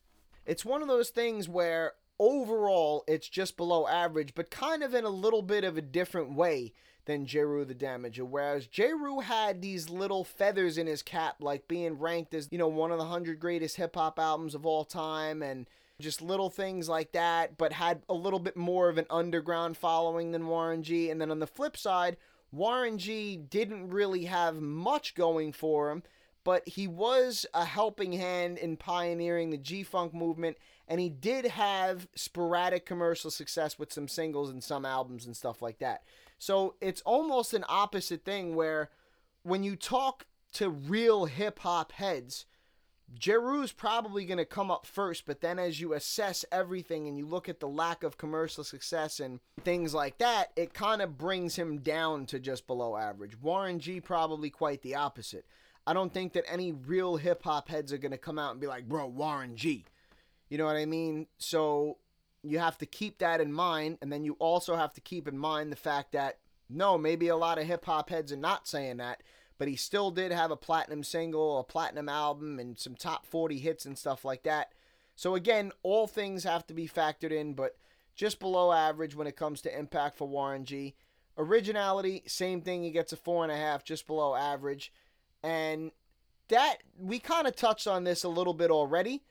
it's 0.44 0.64
one 0.64 0.82
of 0.82 0.88
those 0.88 1.08
things 1.08 1.48
where 1.48 1.94
overall 2.18 3.04
it's 3.06 3.28
just 3.28 3.56
below 3.56 3.86
average 3.86 4.34
but 4.34 4.50
kind 4.50 4.82
of 4.82 4.94
in 4.94 5.04
a 5.04 5.10
little 5.10 5.42
bit 5.42 5.64
of 5.64 5.76
a 5.76 5.82
different 5.82 6.34
way 6.34 6.72
than 7.06 7.24
Jeru 7.24 7.64
the 7.64 7.74
Damager. 7.74 8.26
Whereas 8.28 8.66
Jeru 8.66 9.20
had 9.20 9.62
these 9.62 9.88
little 9.88 10.24
feathers 10.24 10.76
in 10.76 10.88
his 10.88 11.02
cap, 11.02 11.36
like 11.38 11.68
being 11.68 12.00
ranked 12.00 12.34
as, 12.34 12.48
you 12.50 12.58
know, 12.58 12.66
one 12.66 12.90
of 12.90 12.98
the 12.98 13.04
100 13.04 13.38
greatest 13.38 13.76
hip 13.76 13.94
hop 13.94 14.18
albums 14.18 14.56
of 14.56 14.66
all 14.66 14.84
time 14.84 15.40
and, 15.40 15.66
just 15.98 16.20
little 16.20 16.50
things 16.50 16.88
like 16.88 17.12
that, 17.12 17.56
but 17.56 17.72
had 17.72 18.02
a 18.08 18.14
little 18.14 18.38
bit 18.38 18.56
more 18.56 18.88
of 18.88 18.98
an 18.98 19.06
underground 19.08 19.76
following 19.76 20.32
than 20.32 20.46
Warren 20.46 20.82
G. 20.82 21.10
And 21.10 21.20
then 21.20 21.30
on 21.30 21.38
the 21.38 21.46
flip 21.46 21.76
side, 21.76 22.16
Warren 22.52 22.98
G 22.98 23.36
didn't 23.36 23.88
really 23.88 24.26
have 24.26 24.60
much 24.60 25.14
going 25.14 25.52
for 25.52 25.90
him, 25.90 26.02
but 26.44 26.68
he 26.68 26.86
was 26.86 27.46
a 27.54 27.64
helping 27.64 28.12
hand 28.12 28.58
in 28.58 28.76
pioneering 28.76 29.50
the 29.50 29.56
G 29.56 29.82
Funk 29.82 30.12
movement, 30.12 30.58
and 30.88 31.00
he 31.00 31.08
did 31.08 31.46
have 31.46 32.08
sporadic 32.14 32.86
commercial 32.86 33.30
success 33.30 33.78
with 33.78 33.92
some 33.92 34.08
singles 34.08 34.50
and 34.50 34.62
some 34.62 34.84
albums 34.84 35.26
and 35.26 35.36
stuff 35.36 35.60
like 35.62 35.78
that. 35.78 36.02
So 36.38 36.74
it's 36.80 37.00
almost 37.02 37.54
an 37.54 37.64
opposite 37.68 38.24
thing 38.24 38.54
where 38.54 38.90
when 39.42 39.62
you 39.62 39.76
talk 39.76 40.26
to 40.54 40.68
real 40.68 41.24
hip 41.26 41.60
hop 41.60 41.92
heads, 41.92 42.46
Jeru's 43.14 43.72
probably 43.72 44.24
going 44.24 44.38
to 44.38 44.44
come 44.44 44.70
up 44.70 44.84
first, 44.84 45.26
but 45.26 45.40
then 45.40 45.58
as 45.58 45.80
you 45.80 45.92
assess 45.92 46.44
everything 46.50 47.06
and 47.06 47.16
you 47.16 47.24
look 47.24 47.48
at 47.48 47.60
the 47.60 47.68
lack 47.68 48.02
of 48.02 48.18
commercial 48.18 48.64
success 48.64 49.20
and 49.20 49.38
things 49.62 49.94
like 49.94 50.18
that, 50.18 50.50
it 50.56 50.74
kind 50.74 51.00
of 51.00 51.16
brings 51.16 51.56
him 51.56 51.78
down 51.78 52.26
to 52.26 52.40
just 52.40 52.66
below 52.66 52.96
average. 52.96 53.40
Warren 53.40 53.78
G 53.78 54.00
probably 54.00 54.50
quite 54.50 54.82
the 54.82 54.96
opposite. 54.96 55.46
I 55.86 55.92
don't 55.92 56.12
think 56.12 56.32
that 56.32 56.50
any 56.50 56.72
real 56.72 57.16
hip 57.16 57.44
hop 57.44 57.68
heads 57.68 57.92
are 57.92 57.98
going 57.98 58.10
to 58.10 58.18
come 58.18 58.40
out 58.40 58.50
and 58.50 58.60
be 58.60 58.66
like, 58.66 58.88
bro, 58.88 59.06
Warren 59.06 59.56
G. 59.56 59.84
You 60.48 60.58
know 60.58 60.64
what 60.64 60.76
I 60.76 60.86
mean? 60.86 61.26
So 61.38 61.98
you 62.42 62.58
have 62.58 62.78
to 62.78 62.86
keep 62.86 63.18
that 63.18 63.40
in 63.40 63.52
mind. 63.52 63.98
And 64.00 64.12
then 64.12 64.24
you 64.24 64.36
also 64.38 64.76
have 64.76 64.92
to 64.94 65.00
keep 65.00 65.26
in 65.26 65.36
mind 65.36 65.72
the 65.72 65.76
fact 65.76 66.12
that, 66.12 66.38
no, 66.68 66.96
maybe 66.96 67.28
a 67.28 67.36
lot 67.36 67.58
of 67.58 67.66
hip 67.66 67.84
hop 67.84 68.10
heads 68.10 68.32
are 68.32 68.36
not 68.36 68.68
saying 68.68 68.98
that, 68.98 69.22
but 69.58 69.68
he 69.68 69.76
still 69.76 70.10
did 70.10 70.32
have 70.32 70.50
a 70.50 70.56
platinum 70.56 71.02
single, 71.02 71.58
a 71.58 71.64
platinum 71.64 72.08
album, 72.08 72.58
and 72.58 72.78
some 72.78 72.94
top 72.94 73.26
40 73.26 73.58
hits 73.58 73.84
and 73.84 73.98
stuff 73.98 74.24
like 74.24 74.42
that. 74.44 74.72
So 75.14 75.34
again, 75.34 75.72
all 75.82 76.06
things 76.06 76.44
have 76.44 76.66
to 76.66 76.74
be 76.74 76.86
factored 76.86 77.32
in, 77.32 77.54
but 77.54 77.76
just 78.14 78.38
below 78.38 78.72
average 78.72 79.14
when 79.14 79.26
it 79.26 79.36
comes 79.36 79.60
to 79.62 79.78
impact 79.78 80.18
for 80.18 80.28
Warren 80.28 80.64
G. 80.64 80.94
Originality, 81.38 82.22
same 82.26 82.62
thing. 82.62 82.82
He 82.82 82.90
gets 82.90 83.12
a 83.12 83.16
four 83.16 83.42
and 83.42 83.52
a 83.52 83.56
half, 83.56 83.84
just 83.84 84.06
below 84.06 84.34
average. 84.34 84.92
And 85.42 85.90
that 86.48 86.78
we 86.98 87.18
kind 87.18 87.46
of 87.46 87.56
touched 87.56 87.86
on 87.86 88.04
this 88.04 88.24
a 88.24 88.28
little 88.28 88.54
bit 88.54 88.70
already. 88.70 89.22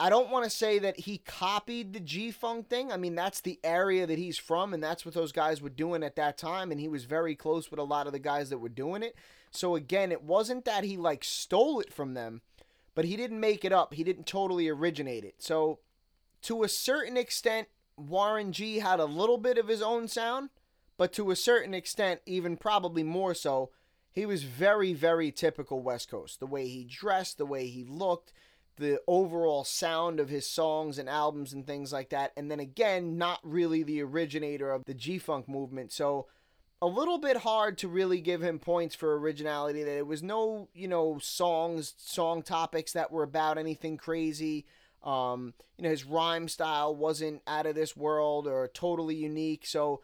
I 0.00 0.10
don't 0.10 0.30
want 0.30 0.44
to 0.44 0.50
say 0.50 0.78
that 0.78 1.00
he 1.00 1.18
copied 1.18 1.92
the 1.92 2.00
G 2.00 2.30
Funk 2.30 2.68
thing. 2.68 2.92
I 2.92 2.96
mean, 2.96 3.16
that's 3.16 3.40
the 3.40 3.58
area 3.64 4.06
that 4.06 4.18
he's 4.18 4.38
from, 4.38 4.72
and 4.72 4.82
that's 4.82 5.04
what 5.04 5.14
those 5.14 5.32
guys 5.32 5.60
were 5.60 5.68
doing 5.68 6.04
at 6.04 6.14
that 6.16 6.38
time. 6.38 6.70
And 6.70 6.80
he 6.80 6.86
was 6.86 7.04
very 7.04 7.34
close 7.34 7.70
with 7.70 7.80
a 7.80 7.84
lot 7.84 8.06
of 8.06 8.12
the 8.12 8.20
guys 8.20 8.50
that 8.50 8.58
were 8.58 8.68
doing 8.68 9.02
it. 9.02 9.16
So, 9.50 9.74
again, 9.74 10.12
it 10.12 10.22
wasn't 10.22 10.64
that 10.66 10.84
he 10.84 10.96
like 10.96 11.24
stole 11.24 11.80
it 11.80 11.92
from 11.92 12.14
them, 12.14 12.42
but 12.94 13.06
he 13.06 13.16
didn't 13.16 13.40
make 13.40 13.64
it 13.64 13.72
up. 13.72 13.94
He 13.94 14.04
didn't 14.04 14.26
totally 14.26 14.68
originate 14.68 15.24
it. 15.24 15.36
So, 15.38 15.80
to 16.42 16.62
a 16.62 16.68
certain 16.68 17.16
extent, 17.16 17.66
Warren 17.96 18.52
G 18.52 18.78
had 18.78 19.00
a 19.00 19.04
little 19.04 19.38
bit 19.38 19.58
of 19.58 19.66
his 19.66 19.82
own 19.82 20.06
sound, 20.06 20.50
but 20.96 21.12
to 21.14 21.32
a 21.32 21.36
certain 21.36 21.74
extent, 21.74 22.20
even 22.24 22.56
probably 22.56 23.02
more 23.02 23.34
so, 23.34 23.70
he 24.12 24.26
was 24.26 24.44
very, 24.44 24.92
very 24.92 25.32
typical 25.32 25.82
West 25.82 26.08
Coast. 26.08 26.38
The 26.38 26.46
way 26.46 26.68
he 26.68 26.84
dressed, 26.84 27.38
the 27.38 27.46
way 27.46 27.66
he 27.66 27.84
looked, 27.84 28.32
the 28.78 29.00
overall 29.06 29.64
sound 29.64 30.20
of 30.20 30.28
his 30.28 30.48
songs 30.48 30.98
and 30.98 31.08
albums 31.08 31.52
and 31.52 31.66
things 31.66 31.92
like 31.92 32.10
that. 32.10 32.32
And 32.36 32.50
then 32.50 32.60
again, 32.60 33.18
not 33.18 33.40
really 33.42 33.82
the 33.82 34.02
originator 34.02 34.70
of 34.70 34.84
the 34.84 34.94
G 34.94 35.18
Funk 35.18 35.48
movement. 35.48 35.92
So 35.92 36.26
a 36.80 36.86
little 36.86 37.18
bit 37.18 37.38
hard 37.38 37.76
to 37.78 37.88
really 37.88 38.20
give 38.20 38.42
him 38.42 38.58
points 38.58 38.94
for 38.94 39.18
originality. 39.18 39.82
That 39.82 39.98
it 39.98 40.06
was 40.06 40.22
no, 40.22 40.68
you 40.72 40.88
know, 40.88 41.18
songs, 41.20 41.94
song 41.98 42.42
topics 42.42 42.92
that 42.92 43.12
were 43.12 43.24
about 43.24 43.58
anything 43.58 43.96
crazy. 43.96 44.64
Um, 45.02 45.54
you 45.76 45.84
know, 45.84 45.90
his 45.90 46.04
rhyme 46.04 46.48
style 46.48 46.94
wasn't 46.94 47.42
out 47.46 47.66
of 47.66 47.74
this 47.74 47.96
world 47.96 48.46
or 48.46 48.68
totally 48.68 49.14
unique. 49.14 49.66
So 49.66 50.00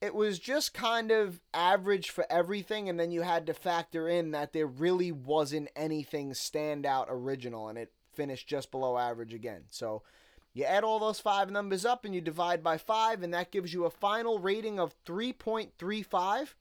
it 0.00 0.14
was 0.14 0.38
just 0.38 0.74
kind 0.74 1.10
of 1.10 1.40
average 1.54 2.10
for 2.10 2.26
everything, 2.28 2.90
and 2.90 3.00
then 3.00 3.10
you 3.10 3.22
had 3.22 3.46
to 3.46 3.54
factor 3.54 4.06
in 4.06 4.32
that 4.32 4.52
there 4.52 4.66
really 4.66 5.10
wasn't 5.10 5.70
anything 5.74 6.32
standout 6.32 7.06
original, 7.08 7.68
and 7.68 7.78
it 7.78 7.90
finished 8.14 8.48
just 8.48 8.70
below 8.70 8.96
average 8.96 9.34
again. 9.34 9.64
So 9.70 10.02
you 10.52 10.64
add 10.64 10.84
all 10.84 11.00
those 11.00 11.20
five 11.20 11.50
numbers 11.50 11.84
up 11.84 12.04
and 12.04 12.14
you 12.14 12.20
divide 12.20 12.62
by 12.62 12.78
five, 12.78 13.22
and 13.22 13.34
that 13.34 13.50
gives 13.50 13.74
you 13.74 13.84
a 13.84 13.90
final 13.90 14.38
rating 14.38 14.78
of 14.78 14.94
3.35, 15.04 16.54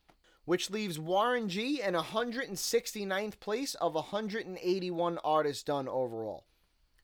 which 0.46 0.72
leaves 0.72 0.98
Warren 0.98 1.48
G 1.48 1.82
in 1.82 1.94
169th 1.94 3.40
place 3.40 3.76
of 3.76 3.94
181 3.94 5.20
artists 5.24 5.64
done 5.64 5.88
overall. 5.88 6.46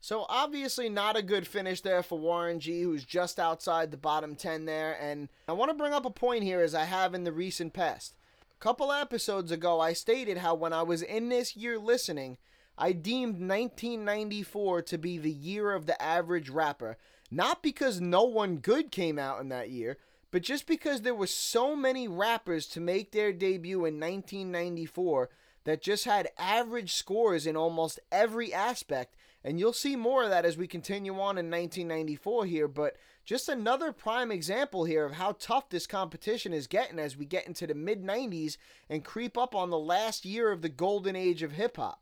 So 0.02 0.26
obviously 0.30 0.90
not 0.90 1.18
a 1.18 1.22
good 1.22 1.46
finish 1.46 1.82
there 1.82 2.02
for 2.02 2.18
Warren 2.18 2.60
G, 2.60 2.82
who's 2.82 3.04
just 3.04 3.40
outside 3.40 3.92
the 3.92 3.98
bottom 3.98 4.36
10 4.36 4.66
there. 4.66 4.98
And 5.00 5.30
I 5.48 5.52
want 5.52 5.70
to 5.70 5.78
bring 5.78 5.94
up 5.94 6.06
a 6.06 6.10
point 6.10 6.44
here 6.44 6.62
as 6.62 6.74
I 6.74 6.86
have 6.86 7.14
in 7.14 7.24
the 7.24 7.34
recent 7.34 7.74
past. 7.74 8.16
A 8.56 8.64
couple 8.64 8.92
episodes 8.92 9.52
ago, 9.52 9.80
I 9.80 9.94
stated 9.94 10.40
how 10.40 10.56
when 10.56 10.74
I 10.74 10.84
was 10.84 11.02
in 11.02 11.30
this 11.30 11.56
year 11.56 11.78
listening, 11.78 12.38
I 12.80 12.94
deemed 12.94 13.34
1994 13.34 14.82
to 14.84 14.98
be 14.98 15.18
the 15.18 15.32
year 15.32 15.74
of 15.74 15.86
the 15.86 16.02
average 16.02 16.50
rapper. 16.50 16.98
Not 17.30 17.62
because 17.62 18.02
no 18.02 18.24
one 18.24 18.58
good 18.58 18.90
came 18.90 19.20
out 19.20 19.40
in 19.40 19.50
that 19.50 19.70
year, 19.70 19.98
but 20.32 20.42
just 20.42 20.66
because 20.66 21.02
there 21.02 21.14
were 21.14 21.28
so 21.28 21.76
many 21.76 22.08
rappers 22.08 22.66
to 22.68 22.80
make 22.80 23.12
their 23.12 23.32
debut 23.32 23.86
in 23.86 24.00
1994 24.00 25.30
that 25.66 25.84
just 25.84 26.06
had 26.06 26.30
average 26.38 26.94
scores 26.94 27.46
in 27.46 27.56
almost 27.56 28.00
every 28.12 28.52
aspect 28.52 29.16
and 29.44 29.60
you'll 29.60 29.74
see 29.74 29.96
more 29.96 30.24
of 30.24 30.30
that 30.30 30.46
as 30.46 30.58
we 30.58 30.68
continue 30.68 31.14
on 31.14 31.38
in 31.38 31.50
1994 31.50 32.46
here. 32.46 32.68
But 32.68 32.96
just 33.26 33.48
another 33.48 33.92
prime 33.94 34.32
example 34.32 34.86
here 34.86 35.06
of 35.06 35.14
how 35.14 35.34
tough 35.40 35.70
this 35.70 35.88
competition 35.88 36.54
is 36.54 36.68
getting 36.68 37.00
as 37.00 37.16
we 37.16 37.26
get 37.26 37.48
into 37.48 37.66
the 37.66 37.76
mid 37.76 38.04
90s 38.04 38.58
and 38.90 39.06
creep 39.06 39.38
up 39.38 39.56
on 39.56 39.70
the 39.70 39.80
last 39.80 40.26
year 40.26 40.52
of 40.52 40.62
the 40.62 40.70
golden 40.70 41.16
age 41.16 41.42
of 41.42 41.54
hip 41.54 41.78
hop. 41.78 42.02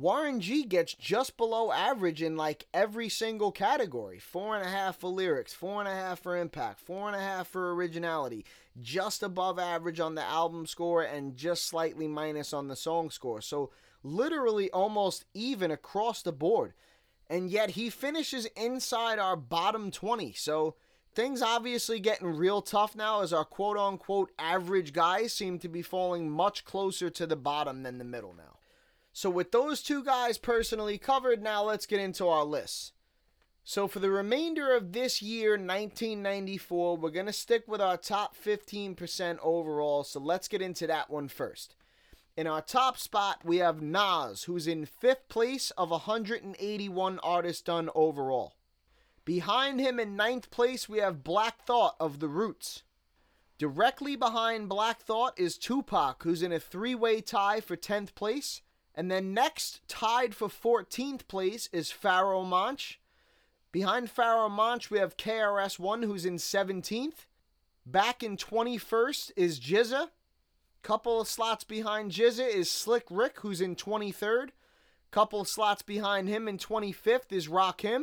Warren 0.00 0.40
G 0.40 0.64
gets 0.64 0.94
just 0.94 1.36
below 1.36 1.70
average 1.70 2.22
in 2.22 2.34
like 2.34 2.66
every 2.72 3.10
single 3.10 3.52
category. 3.52 4.18
Four 4.18 4.56
and 4.56 4.66
a 4.66 4.70
half 4.70 4.96
for 4.96 5.08
lyrics, 5.08 5.52
four 5.52 5.78
and 5.78 5.88
a 5.88 5.94
half 5.94 6.20
for 6.20 6.38
impact, 6.38 6.80
four 6.80 7.06
and 7.06 7.14
a 7.14 7.20
half 7.20 7.48
for 7.48 7.74
originality, 7.74 8.46
just 8.80 9.22
above 9.22 9.58
average 9.58 10.00
on 10.00 10.14
the 10.14 10.22
album 10.22 10.64
score, 10.64 11.02
and 11.02 11.36
just 11.36 11.66
slightly 11.66 12.08
minus 12.08 12.54
on 12.54 12.68
the 12.68 12.76
song 12.76 13.10
score. 13.10 13.42
So 13.42 13.72
literally 14.02 14.70
almost 14.70 15.26
even 15.34 15.70
across 15.70 16.22
the 16.22 16.32
board. 16.32 16.72
And 17.28 17.50
yet 17.50 17.72
he 17.72 17.90
finishes 17.90 18.46
inside 18.56 19.18
our 19.18 19.36
bottom 19.36 19.90
20. 19.90 20.32
So 20.32 20.76
things 21.14 21.42
obviously 21.42 22.00
getting 22.00 22.28
real 22.28 22.62
tough 22.62 22.96
now 22.96 23.20
as 23.20 23.34
our 23.34 23.44
quote 23.44 23.76
unquote 23.76 24.32
average 24.38 24.94
guys 24.94 25.34
seem 25.34 25.58
to 25.58 25.68
be 25.68 25.82
falling 25.82 26.30
much 26.30 26.64
closer 26.64 27.10
to 27.10 27.26
the 27.26 27.36
bottom 27.36 27.82
than 27.82 27.98
the 27.98 28.04
middle 28.04 28.32
now. 28.32 28.59
So 29.12 29.28
with 29.28 29.52
those 29.52 29.82
two 29.82 30.04
guys 30.04 30.38
personally 30.38 30.98
covered, 30.98 31.42
now 31.42 31.62
let's 31.62 31.86
get 31.86 32.00
into 32.00 32.28
our 32.28 32.44
list. 32.44 32.92
So 33.64 33.86
for 33.86 33.98
the 33.98 34.10
remainder 34.10 34.74
of 34.74 34.92
this 34.92 35.20
year, 35.20 35.50
1994, 35.50 36.96
we're 36.96 37.10
going 37.10 37.26
to 37.26 37.32
stick 37.32 37.64
with 37.68 37.80
our 37.80 37.96
top 37.96 38.34
15% 38.36 39.38
overall. 39.42 40.04
So 40.04 40.18
let's 40.18 40.48
get 40.48 40.62
into 40.62 40.86
that 40.86 41.10
one 41.10 41.28
first. 41.28 41.74
In 42.36 42.46
our 42.46 42.62
top 42.62 42.96
spot, 42.96 43.40
we 43.44 43.58
have 43.58 43.82
Nas, 43.82 44.44
who's 44.44 44.66
in 44.66 44.86
fifth 44.86 45.28
place 45.28 45.70
of 45.72 45.90
181 45.90 47.18
artists 47.18 47.62
done 47.62 47.90
overall. 47.94 48.54
Behind 49.24 49.78
him 49.78 50.00
in 50.00 50.16
ninth 50.16 50.50
place, 50.50 50.88
we 50.88 50.98
have 50.98 51.22
Black 51.22 51.62
Thought 51.62 51.96
of 52.00 52.18
The 52.18 52.28
Roots. 52.28 52.82
Directly 53.58 54.16
behind 54.16 54.70
Black 54.70 55.02
Thought 55.02 55.38
is 55.38 55.58
Tupac, 55.58 56.22
who's 56.22 56.42
in 56.42 56.50
a 56.50 56.58
three 56.58 56.94
way 56.94 57.20
tie 57.20 57.60
for 57.60 57.76
10th 57.76 58.14
place. 58.14 58.62
And 59.00 59.10
then 59.10 59.32
next, 59.32 59.80
tied 59.88 60.34
for 60.34 60.48
14th 60.48 61.26
place, 61.26 61.70
is 61.72 61.90
Pharoahe 61.90 62.44
Monch. 62.44 63.00
Behind 63.72 64.14
Pharoahe 64.14 64.50
Monch, 64.50 64.90
we 64.90 64.98
have 64.98 65.16
KRS-One, 65.16 66.02
who's 66.02 66.26
in 66.26 66.36
17th. 66.36 67.24
Back 67.86 68.22
in 68.22 68.36
21st 68.36 69.32
is 69.36 69.58
GZA. 69.58 70.10
Couple 70.82 71.18
of 71.18 71.28
slots 71.28 71.64
behind 71.64 72.10
GZA 72.10 72.46
is 72.46 72.70
Slick 72.70 73.06
Rick, 73.08 73.38
who's 73.40 73.62
in 73.62 73.74
23rd. 73.74 74.50
Couple 75.10 75.40
of 75.40 75.48
slots 75.48 75.80
behind 75.80 76.28
him 76.28 76.46
in 76.46 76.58
25th 76.58 77.32
is 77.32 77.48
Rakim. 77.48 78.02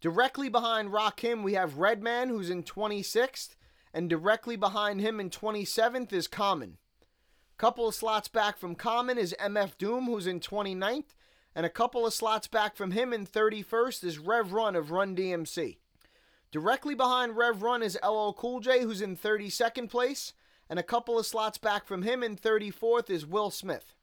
Directly 0.00 0.48
behind 0.48 0.90
Rakim, 0.90 1.44
we 1.44 1.54
have 1.54 1.78
Redman, 1.78 2.30
who's 2.30 2.50
in 2.50 2.64
26th. 2.64 3.54
And 3.94 4.10
directly 4.10 4.56
behind 4.56 5.00
him 5.00 5.20
in 5.20 5.30
27th 5.30 6.12
is 6.12 6.26
Common. 6.26 6.78
Couple 7.60 7.86
of 7.86 7.94
slots 7.94 8.26
back 8.26 8.56
from 8.56 8.74
Common 8.74 9.18
is 9.18 9.36
MF 9.38 9.76
Doom, 9.76 10.06
who's 10.06 10.26
in 10.26 10.40
29th. 10.40 11.12
And 11.54 11.66
a 11.66 11.68
couple 11.68 12.06
of 12.06 12.14
slots 12.14 12.46
back 12.46 12.74
from 12.74 12.92
him 12.92 13.12
in 13.12 13.26
31st 13.26 14.02
is 14.02 14.18
Rev 14.18 14.54
Run 14.54 14.74
of 14.74 14.90
Run 14.90 15.14
DMC. 15.14 15.76
Directly 16.50 16.94
behind 16.94 17.36
Rev 17.36 17.62
Run 17.62 17.82
is 17.82 17.98
LL 18.02 18.30
Cool 18.30 18.60
J, 18.60 18.80
who's 18.80 19.02
in 19.02 19.14
32nd 19.14 19.90
place 19.90 20.32
and 20.70 20.78
a 20.78 20.82
couple 20.82 21.18
of 21.18 21.26
slots 21.26 21.58
back 21.58 21.84
from 21.84 22.02
him 22.02 22.22
in 22.22 22.34
34th 22.34 23.10
is 23.10 23.26
Will 23.26 23.50
Smith. 23.50 23.94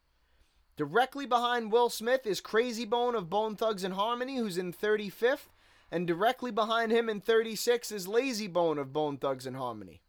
Directly 0.75 1.25
behind 1.25 1.71
Will 1.71 1.89
Smith 1.89 2.27
is 2.27 2.39
Krayzie 2.39 2.87
Bone 2.87 3.15
of 3.15 3.27
Bone 3.27 3.55
Thugs 3.55 3.83
and 3.83 3.95
Harmony, 3.95 4.37
who's 4.37 4.59
in 4.59 4.71
35th, 4.71 5.47
and 5.89 6.05
directly 6.05 6.51
behind 6.51 6.91
him 6.91 7.09
in 7.09 7.21
36 7.21 7.91
is 7.91 8.05
Layzie 8.05 8.53
Bone 8.53 8.77
of 8.77 8.93
Bone 8.93 9.17
Thugs 9.17 9.47
and 9.47 9.57
Harmony. 9.57 10.03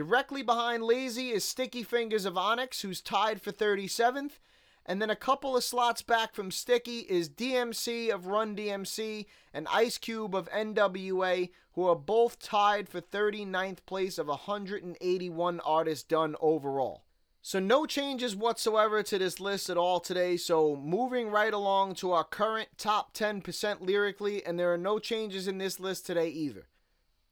Directly 0.00 0.42
behind 0.42 0.82
Layzie 0.82 1.32
is 1.32 1.44
Sticky 1.44 1.84
Fingaz 1.84 2.24
of 2.24 2.38
Onyx, 2.38 2.80
who's 2.80 3.02
tied 3.02 3.42
for 3.42 3.52
37th. 3.52 4.38
And 4.86 5.02
then 5.02 5.10
a 5.10 5.14
couple 5.14 5.58
of 5.58 5.62
slots 5.62 6.00
back 6.00 6.34
from 6.34 6.50
Sticky 6.50 7.00
is 7.00 7.28
DMC 7.28 8.08
of 8.08 8.24
Run 8.24 8.56
DMC 8.56 9.26
and 9.52 9.68
Ice 9.70 9.98
Cube 9.98 10.34
of 10.34 10.48
NWA, 10.52 11.50
who 11.74 11.86
are 11.86 11.94
both 11.94 12.38
tied 12.38 12.88
for 12.88 13.02
39th 13.02 13.84
place 13.84 14.16
of 14.16 14.28
181 14.28 15.60
artists 15.60 16.04
done 16.04 16.34
overall. 16.40 17.04
So, 17.42 17.58
no 17.58 17.84
changes 17.84 18.34
whatsoever 18.34 19.02
to 19.02 19.18
this 19.18 19.38
list 19.38 19.68
at 19.68 19.76
all 19.76 20.00
today. 20.00 20.38
So, 20.38 20.76
moving 20.76 21.28
right 21.28 21.52
along 21.52 21.96
to 21.96 22.12
our 22.12 22.24
current 22.24 22.70
top 22.78 23.12
10% 23.12 23.82
lyrically, 23.82 24.46
and 24.46 24.58
there 24.58 24.72
are 24.72 24.78
no 24.78 24.98
changes 24.98 25.46
in 25.46 25.58
this 25.58 25.78
list 25.78 26.06
today 26.06 26.30
either. 26.30 26.68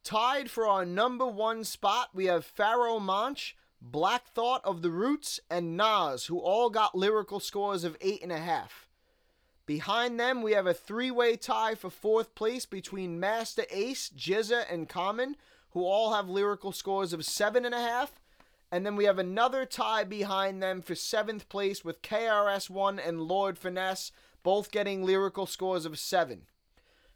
Tied 0.04 0.50
for 0.50 0.66
our 0.66 0.84
number 0.84 1.26
one 1.26 1.64
spot, 1.64 2.10
we 2.14 2.26
have 2.26 2.46
Pharoahe 2.46 3.00
Monch, 3.00 3.56
Black 3.80 4.26
Thought 4.28 4.64
of 4.64 4.82
the 4.82 4.90
Roots, 4.90 5.38
and 5.50 5.76
Nas, 5.76 6.26
who 6.26 6.38
all 6.38 6.70
got 6.70 6.96
lyrical 6.96 7.40
scores 7.40 7.84
of 7.84 7.98
8.5. 7.98 8.68
Behind 9.66 10.18
them, 10.18 10.40
we 10.40 10.52
have 10.52 10.66
a 10.66 10.72
three 10.72 11.10
way 11.10 11.36
tie 11.36 11.74
for 11.74 11.90
fourth 11.90 12.34
place 12.34 12.64
between 12.64 13.20
Masta 13.20 13.66
Ace, 13.70 14.10
GZA, 14.16 14.64
and 14.72 14.88
Common, 14.88 15.36
who 15.72 15.84
all 15.84 16.14
have 16.14 16.28
lyrical 16.28 16.72
scores 16.72 17.12
of 17.12 17.20
7.5. 17.20 18.08
And 18.72 18.86
then 18.86 18.96
we 18.96 19.04
have 19.04 19.18
another 19.18 19.66
tie 19.66 20.04
behind 20.04 20.62
them 20.62 20.80
for 20.80 20.94
seventh 20.94 21.48
place 21.50 21.84
with 21.84 22.02
KRS-One 22.02 22.98
and 22.98 23.20
Lord 23.20 23.58
Finesse, 23.58 24.10
both 24.42 24.70
getting 24.70 25.04
lyrical 25.04 25.44
scores 25.46 25.84
of 25.84 25.98
7. 25.98 26.46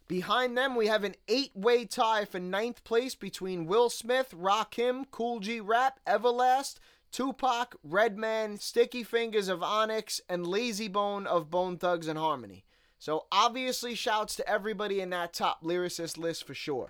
Behind 0.07 0.57
them, 0.57 0.75
we 0.75 0.87
have 0.87 1.03
an 1.03 1.15
eight 1.27 1.51
way 1.55 1.85
tie 1.85 2.25
for 2.25 2.39
ninth 2.39 2.83
place 2.83 3.15
between 3.15 3.65
Will 3.65 3.89
Smith, 3.89 4.33
Rakim, 4.37 5.05
Kool 5.11 5.39
G 5.39 5.59
Rap, 5.59 5.99
Everlast, 6.05 6.75
Tupac, 7.11 7.75
Redman, 7.83 8.57
Sticky 8.57 9.05
Fingaz 9.05 9.47
of 9.47 9.63
Onyx, 9.63 10.19
and 10.27 10.45
Layzie 10.45 10.91
Bone 10.91 11.25
of 11.25 11.49
Bone 11.49 11.77
Thugs 11.77 12.07
and 12.07 12.19
Harmony. 12.19 12.65
So, 12.99 13.25
obviously, 13.31 13.95
shouts 13.95 14.35
to 14.37 14.49
everybody 14.49 14.99
in 14.99 15.09
that 15.11 15.33
top 15.33 15.63
lyricist 15.63 16.17
list 16.17 16.45
for 16.45 16.53
sure. 16.53 16.89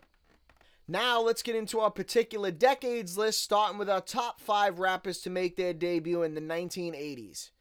Now, 0.88 1.22
let's 1.22 1.44
get 1.44 1.56
into 1.56 1.80
our 1.80 1.92
particular 1.92 2.52
decades 2.52 3.18
list, 3.18 3.42
starting 3.42 3.78
with 3.78 3.90
our 3.90 4.02
top 4.02 4.42
five 4.42 4.80
rappers 4.80 5.20
to 5.22 5.30
make 5.30 5.56
their 5.56 5.74
debut 5.74 6.24
in 6.24 6.36
the 6.36 6.42
1980s. 6.42 7.52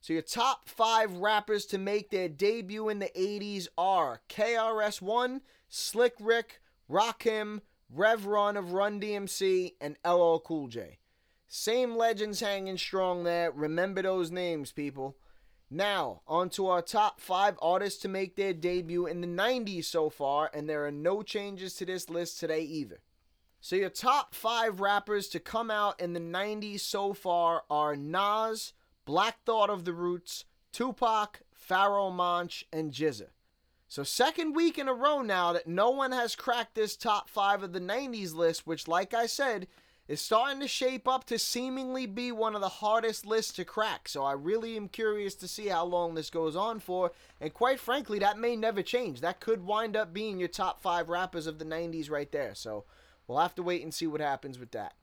So 0.00 0.12
your 0.12 0.22
top 0.22 0.68
five 0.68 1.14
rappers 1.16 1.66
to 1.66 1.78
make 1.78 2.10
their 2.10 2.28
debut 2.28 2.88
in 2.88 2.98
the 2.98 3.10
80s 3.16 3.68
are 3.76 4.20
KRS-One, 4.28 5.42
Slick 5.68 6.14
Rick, 6.20 6.60
Rakim, 6.88 7.60
Rev 7.90 8.26
Run 8.26 8.56
of 8.56 8.72
Run 8.72 9.00
DMC, 9.00 9.74
and 9.80 9.96
LL 10.04 10.38
Cool 10.38 10.68
J. 10.68 10.98
Same 11.48 11.96
legends 11.96 12.40
hanging 12.40 12.76
strong 12.76 13.24
there. 13.24 13.50
Remember 13.50 14.02
those 14.02 14.30
names, 14.30 14.70
people. 14.70 15.16
Now, 15.70 16.22
on 16.26 16.48
to 16.50 16.68
our 16.68 16.80
top 16.80 17.20
five 17.20 17.58
artists 17.60 18.00
to 18.02 18.08
make 18.08 18.36
their 18.36 18.54
debut 18.54 19.06
in 19.06 19.20
the 19.20 19.26
90s 19.26 19.84
so 19.84 20.08
far, 20.08 20.50
and 20.54 20.68
there 20.68 20.86
are 20.86 20.92
no 20.92 21.22
changes 21.22 21.74
to 21.74 21.86
this 21.86 22.08
list 22.08 22.40
today 22.40 22.62
either. 22.62 23.00
So, 23.60 23.76
your 23.76 23.90
top 23.90 24.34
five 24.34 24.80
rappers 24.80 25.28
to 25.28 25.40
come 25.40 25.70
out 25.70 26.00
in 26.00 26.12
the 26.12 26.20
90s 26.20 26.80
so 26.80 27.12
far 27.12 27.64
are 27.68 27.96
Nas, 27.96 28.72
Black 29.08 29.42
Thought 29.46 29.70
of 29.70 29.86
the 29.86 29.94
Roots, 29.94 30.44
Tupac, 30.70 31.40
Pharoahe 31.50 32.12
Monch, 32.12 32.66
and 32.70 32.92
GZA. 32.92 33.28
So, 33.88 34.02
second 34.02 34.54
week 34.54 34.76
in 34.76 34.86
a 34.86 34.92
row 34.92 35.22
now 35.22 35.54
that 35.54 35.66
no 35.66 35.88
one 35.88 36.12
has 36.12 36.36
cracked 36.36 36.74
this 36.74 36.94
top 36.94 37.30
five 37.30 37.62
of 37.62 37.72
the 37.72 37.80
90s 37.80 38.34
list, 38.34 38.66
which, 38.66 38.86
like 38.86 39.14
I 39.14 39.24
said, 39.24 39.66
is 40.08 40.20
starting 40.20 40.60
to 40.60 40.68
shape 40.68 41.08
up 41.08 41.24
to 41.24 41.38
seemingly 41.38 42.04
be 42.04 42.30
one 42.32 42.54
of 42.54 42.60
the 42.60 42.68
hardest 42.68 43.24
lists 43.24 43.54
to 43.54 43.64
crack. 43.64 44.10
So, 44.10 44.24
I 44.24 44.32
really 44.32 44.76
am 44.76 44.88
curious 44.88 45.34
to 45.36 45.48
see 45.48 45.68
how 45.68 45.86
long 45.86 46.14
this 46.14 46.28
goes 46.28 46.54
on 46.54 46.78
for. 46.78 47.12
And 47.40 47.54
quite 47.54 47.80
frankly, 47.80 48.18
that 48.18 48.38
may 48.38 48.56
never 48.56 48.82
change. 48.82 49.22
That 49.22 49.40
could 49.40 49.64
wind 49.64 49.96
up 49.96 50.12
being 50.12 50.38
your 50.38 50.48
top 50.48 50.82
five 50.82 51.08
rappers 51.08 51.46
of 51.46 51.58
the 51.58 51.64
90s 51.64 52.10
right 52.10 52.30
there. 52.30 52.54
So, 52.54 52.84
we'll 53.26 53.38
have 53.38 53.54
to 53.54 53.62
wait 53.62 53.82
and 53.82 53.94
see 53.94 54.06
what 54.06 54.20
happens 54.20 54.58
with 54.58 54.72
that. 54.72 54.97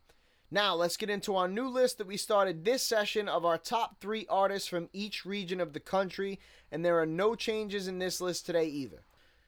Now, 0.55 0.73
let's 0.73 0.95
get 0.95 1.09
into 1.09 1.35
our 1.35 1.49
new 1.49 1.67
list 1.67 1.97
that 1.97 2.07
we 2.07 2.15
started 2.15 2.63
this 2.63 2.81
session 2.81 3.27
of 3.27 3.43
our 3.43 3.57
top 3.57 3.99
three 3.99 4.25
artists 4.29 4.69
from 4.69 4.87
each 4.93 5.25
region 5.25 5.59
of 5.59 5.73
the 5.73 5.81
country, 5.81 6.39
and 6.71 6.85
there 6.85 6.97
are 6.97 7.05
no 7.05 7.35
changes 7.35 7.89
in 7.89 7.99
this 7.99 8.21
list 8.21 8.45
today 8.45 8.65
either. 8.65 9.03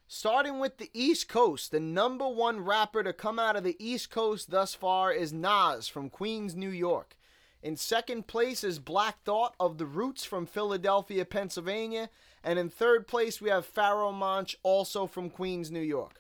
Starting 0.09 0.59
with 0.59 0.79
the 0.79 0.89
East 0.93 1.29
Coast, 1.29 1.71
the 1.71 1.79
number 1.79 2.27
one 2.27 2.59
rapper 2.59 3.03
to 3.03 3.13
come 3.13 3.39
out 3.39 3.55
of 3.55 3.63
the 3.63 3.77
East 3.79 4.09
Coast 4.09 4.51
thus 4.51 4.75
far 4.75 5.13
is 5.13 5.31
Nas 5.31 5.87
from 5.87 6.09
Queens, 6.09 6.57
New 6.57 6.71
York. 6.71 7.15
In 7.63 7.77
second 7.77 8.27
place 8.27 8.61
is 8.61 8.77
Black 8.77 9.23
Thought 9.23 9.55
of 9.61 9.77
the 9.77 9.85
Roots 9.85 10.25
from 10.25 10.45
Philadelphia, 10.45 11.23
Pennsylvania. 11.23 12.09
And 12.43 12.59
in 12.59 12.69
third 12.69 13.07
place, 13.07 13.39
we 13.39 13.49
have 13.49 13.73
Pharoahe 13.73 14.13
Monch, 14.13 14.57
also 14.61 15.07
from 15.07 15.29
Queens, 15.29 15.71
New 15.71 15.79
York. 15.79 16.19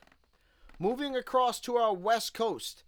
Moving 0.79 1.13
across 1.13 1.59
to 1.59 1.75
our 1.75 1.93
West 1.93 2.33
Coast, 2.33 2.83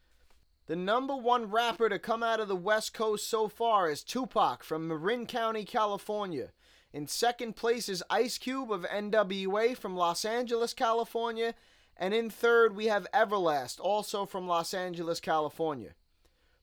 the 0.70 0.76
number 0.76 1.16
one 1.16 1.50
rapper 1.50 1.90
to 1.90 1.98
come 1.98 2.22
out 2.22 2.40
of 2.40 2.48
the 2.48 2.56
West 2.56 2.94
Coast 2.94 3.28
so 3.28 3.48
far 3.48 3.90
is 3.90 4.04
Tupac 4.04 4.64
from 4.64 4.88
Marin 4.88 5.26
County, 5.26 5.66
California. 5.66 6.52
In 6.94 7.08
second 7.08 7.56
place 7.56 7.90
is 7.90 8.04
Ice 8.08 8.38
Cube 8.38 8.72
of 8.72 8.84
NWA 8.84 9.76
from 9.76 9.96
Los 9.96 10.24
Angeles, 10.24 10.76
California. 10.76 11.56
And 11.98 12.14
in 12.14 12.30
third, 12.30 12.76
we 12.76 12.86
have 12.86 13.08
Everlast, 13.12 13.80
also 13.80 14.28
from 14.28 14.48
Los 14.48 14.76
Angeles, 14.76 15.20
California. 15.20 15.96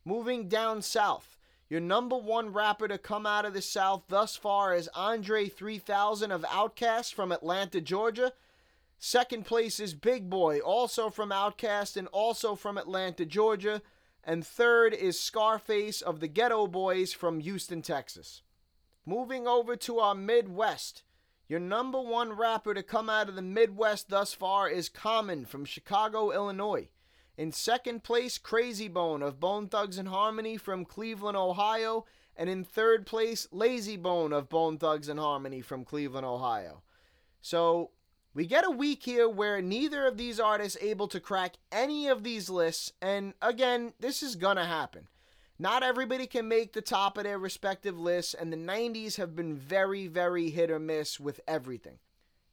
Moving 0.05 0.49
down 0.49 0.83
south, 0.83 1.37
your 1.69 1.81
number 1.81 2.17
one 2.17 2.53
rapper 2.53 2.87
to 2.87 2.99
come 2.99 3.27
out 3.27 3.45
of 3.45 3.55
the 3.55 3.61
South 3.61 4.05
thus 4.07 4.37
far 4.37 4.73
is 4.73 4.89
Andre 4.95 5.49
3000 5.49 6.31
of 6.31 6.43
Outkast 6.43 7.13
from 7.13 7.33
Atlanta, 7.33 7.81
Georgia. 7.81 8.33
Second 9.01 9.47
place 9.47 9.81
is 9.81 9.95
Big 9.95 10.31
Boi, 10.31 10.61
also 10.61 11.11
from 11.11 11.31
Outkast 11.31 11.97
and 11.97 12.07
also 12.13 12.55
from 12.55 12.79
Atlanta, 12.79 13.27
Georgia. 13.27 13.83
And 14.29 14.45
third 14.45 14.93
is 14.93 15.21
Scarface 15.21 16.03
of 16.03 16.19
the 16.19 16.29
Geto 16.29 16.69
Boys 16.71 17.13
from 17.13 17.39
Houston, 17.39 17.81
Texas. 17.81 18.43
Moving 19.07 19.47
over 19.47 19.77
to 19.77 20.01
our 20.01 20.17
Midwest. 20.17 21.05
Your 21.49 21.61
number 21.61 22.01
one 22.01 22.33
rapper 22.33 22.75
to 22.75 22.83
come 22.83 23.09
out 23.09 23.29
of 23.29 23.37
the 23.37 23.43
Midwest 23.43 24.09
thus 24.09 24.35
far 24.35 24.69
is 24.69 24.89
Common 24.89 25.47
from 25.47 25.65
Chicago, 25.65 26.33
Illinois. 26.33 26.89
In 27.39 27.53
second 27.53 28.03
place, 28.03 28.37
Krayzie 28.37 28.93
Bone 28.93 29.23
of 29.23 29.39
Bone 29.39 29.69
Thugs 29.69 29.97
and 29.97 30.09
Harmony 30.09 30.57
from 30.57 30.85
Cleveland, 30.85 31.37
Ohio. 31.37 32.05
And 32.37 32.51
in 32.51 32.65
third 32.65 33.07
place, 33.07 33.47
Layzie 33.53 34.03
Bone 34.03 34.33
of 34.33 34.49
Bone 34.49 34.77
Thugs 34.77 35.09
and 35.09 35.21
Harmony 35.21 35.61
from 35.61 35.85
Cleveland, 35.85 36.27
Ohio. 36.27 36.83
So 37.41 37.93
we 38.37 38.45
get 38.45 38.67
a 38.67 38.71
week 38.71 39.03
here 39.03 39.27
where 39.27 39.63
neither 39.63 40.07
of 40.07 40.19
these 40.19 40.39
artists 40.39 40.77
able 40.83 41.09
to 41.09 41.19
crack 41.19 41.55
any 41.73 42.07
of 42.07 42.23
these 42.23 42.51
lists, 42.51 42.93
and 43.01 43.33
again, 43.41 43.95
this 43.99 44.23
is 44.23 44.37
gonna 44.37 44.67
happen. 44.67 45.09
Not 45.59 45.83
everybody 45.83 46.27
can 46.27 46.47
make 46.47 46.75
the 46.75 46.83
top 46.83 47.17
of 47.17 47.25
their 47.25 47.39
respective 47.39 47.99
lists, 47.99 48.35
and 48.35 48.53
the 48.53 48.59
90s 48.59 49.17
have 49.17 49.35
been 49.35 49.57
very, 49.57 50.07
very 50.07 50.51
hit 50.51 50.71
or 50.71 50.79
miss 50.79 51.19
with 51.19 51.41
everything. 51.49 51.99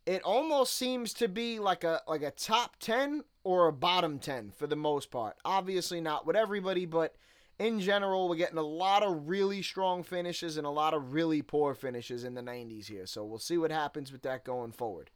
It 0.06 0.24
almost 0.24 0.74
seems 0.74 1.14
to 1.16 1.28
be 1.28 1.60
like 1.60 1.84
a 1.84 2.02
like 2.08 2.24
a 2.24 2.32
top 2.32 2.78
10 2.80 3.26
or 3.44 3.68
a 3.68 3.74
bottom 3.74 4.20
10 4.20 4.52
for 4.52 4.68
the 4.68 4.78
most 4.78 5.12
part. 5.12 5.36
Obviously 5.44 6.00
not 6.00 6.26
with 6.26 6.38
everybody, 6.38 6.86
but 6.86 7.18
in 7.60 7.82
general, 7.82 8.30
we're 8.30 8.38
getting 8.38 8.58
a 8.58 8.62
lot 8.62 9.04
of 9.04 9.28
really 9.28 9.62
strong 9.62 10.02
finishes 10.02 10.56
and 10.56 10.66
a 10.66 10.70
lot 10.70 10.94
of 10.94 11.14
really 11.14 11.42
poor 11.42 11.74
finishes 11.74 12.24
in 12.24 12.36
the 12.36 12.42
90s 12.42 12.86
here. 12.86 13.06
So 13.06 13.26
we'll 13.26 13.38
see 13.38 13.58
what 13.58 13.72
happens 13.72 14.14
with 14.14 14.22
that 14.22 14.46
going 14.46 14.72
forward. 14.72 15.12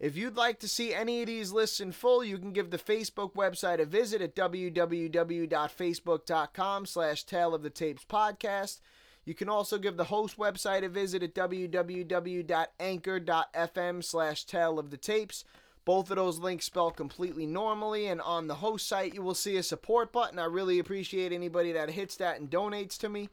If 0.00 0.16
you'd 0.16 0.36
like 0.36 0.58
to 0.60 0.68
see 0.68 0.94
any 0.94 1.20
of 1.20 1.26
these 1.26 1.52
lists 1.52 1.78
in 1.78 1.92
full, 1.92 2.24
you 2.24 2.38
can 2.38 2.52
give 2.52 2.70
the 2.70 2.78
Facebook 2.78 3.34
website 3.34 3.80
a 3.80 3.84
visit 3.84 4.22
at 4.22 4.34
www.facebook.com 4.34 6.86
slash 6.86 7.24
Tale 7.24 7.54
of 7.54 7.62
the 7.62 7.68
Tapes 7.68 8.06
podcast. 8.08 8.80
You 9.26 9.34
can 9.34 9.50
also 9.50 9.76
give 9.76 9.98
the 9.98 10.04
host 10.04 10.38
website 10.38 10.86
a 10.86 10.88
visit 10.88 11.22
at 11.22 11.34
www.anchor.fm 11.34 14.04
slash 14.04 14.44
Tale 14.44 14.78
of 14.78 14.90
the 14.90 14.96
Tapes. 14.96 15.44
Both 15.84 16.10
of 16.10 16.16
those 16.16 16.38
links 16.38 16.64
spell 16.64 16.90
completely 16.90 17.44
normally, 17.44 18.06
and 18.06 18.22
on 18.22 18.46
the 18.46 18.54
host 18.54 18.88
site, 18.88 19.12
you 19.12 19.20
will 19.20 19.34
see 19.34 19.58
a 19.58 19.62
support 19.62 20.12
button. 20.12 20.38
I 20.38 20.46
really 20.46 20.78
appreciate 20.78 21.30
anybody 21.30 21.72
that 21.72 21.90
hits 21.90 22.16
that 22.16 22.40
and 22.40 22.50
donates 22.50 22.96
to 23.00 23.10
me. 23.10 23.28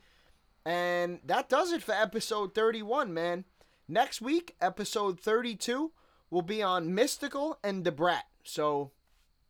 And 0.65 1.21
that 1.23 1.47
does 1.47 1.71
it 1.71 1.82
for 1.82 1.93
episode 1.93 2.53
31, 2.53 3.13
man. 3.13 3.45
Next 3.88 4.21
week, 4.21 4.53
episode 4.60 5.17
32 5.17 5.93
will 6.30 6.42
be 6.42 6.62
on 6.62 6.90
Mystikal 6.90 7.56
and 7.63 7.84
Da 7.84 7.92
Brat. 7.92 8.26
So 8.44 8.92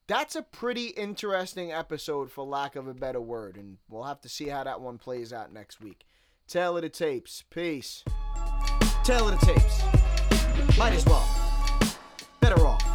that's 0.07 0.35
a 0.35 0.41
pretty 0.41 0.87
interesting 0.87 1.71
episode, 1.71 2.31
for 2.31 2.45
lack 2.45 2.75
of 2.75 2.87
a 2.87 2.93
better 2.93 3.21
word, 3.21 3.57
and 3.57 3.77
we'll 3.89 4.03
have 4.03 4.21
to 4.21 4.29
see 4.29 4.47
how 4.47 4.63
that 4.63 4.79
one 4.81 4.97
plays 4.97 5.33
out 5.33 5.51
next 5.51 5.81
week. 5.81 6.05
Tale 6.47 6.77
of 6.77 6.83
the 6.83 6.89
tapes. 6.89 7.43
Peace. 7.49 8.05
Tale 9.03 9.27
of 9.27 9.39
the 9.39 9.45
tapes. 9.45 10.77
Might 10.77 10.93
as 10.93 11.05
well. 11.05 11.27
Better 12.39 12.65
off. 12.65 12.86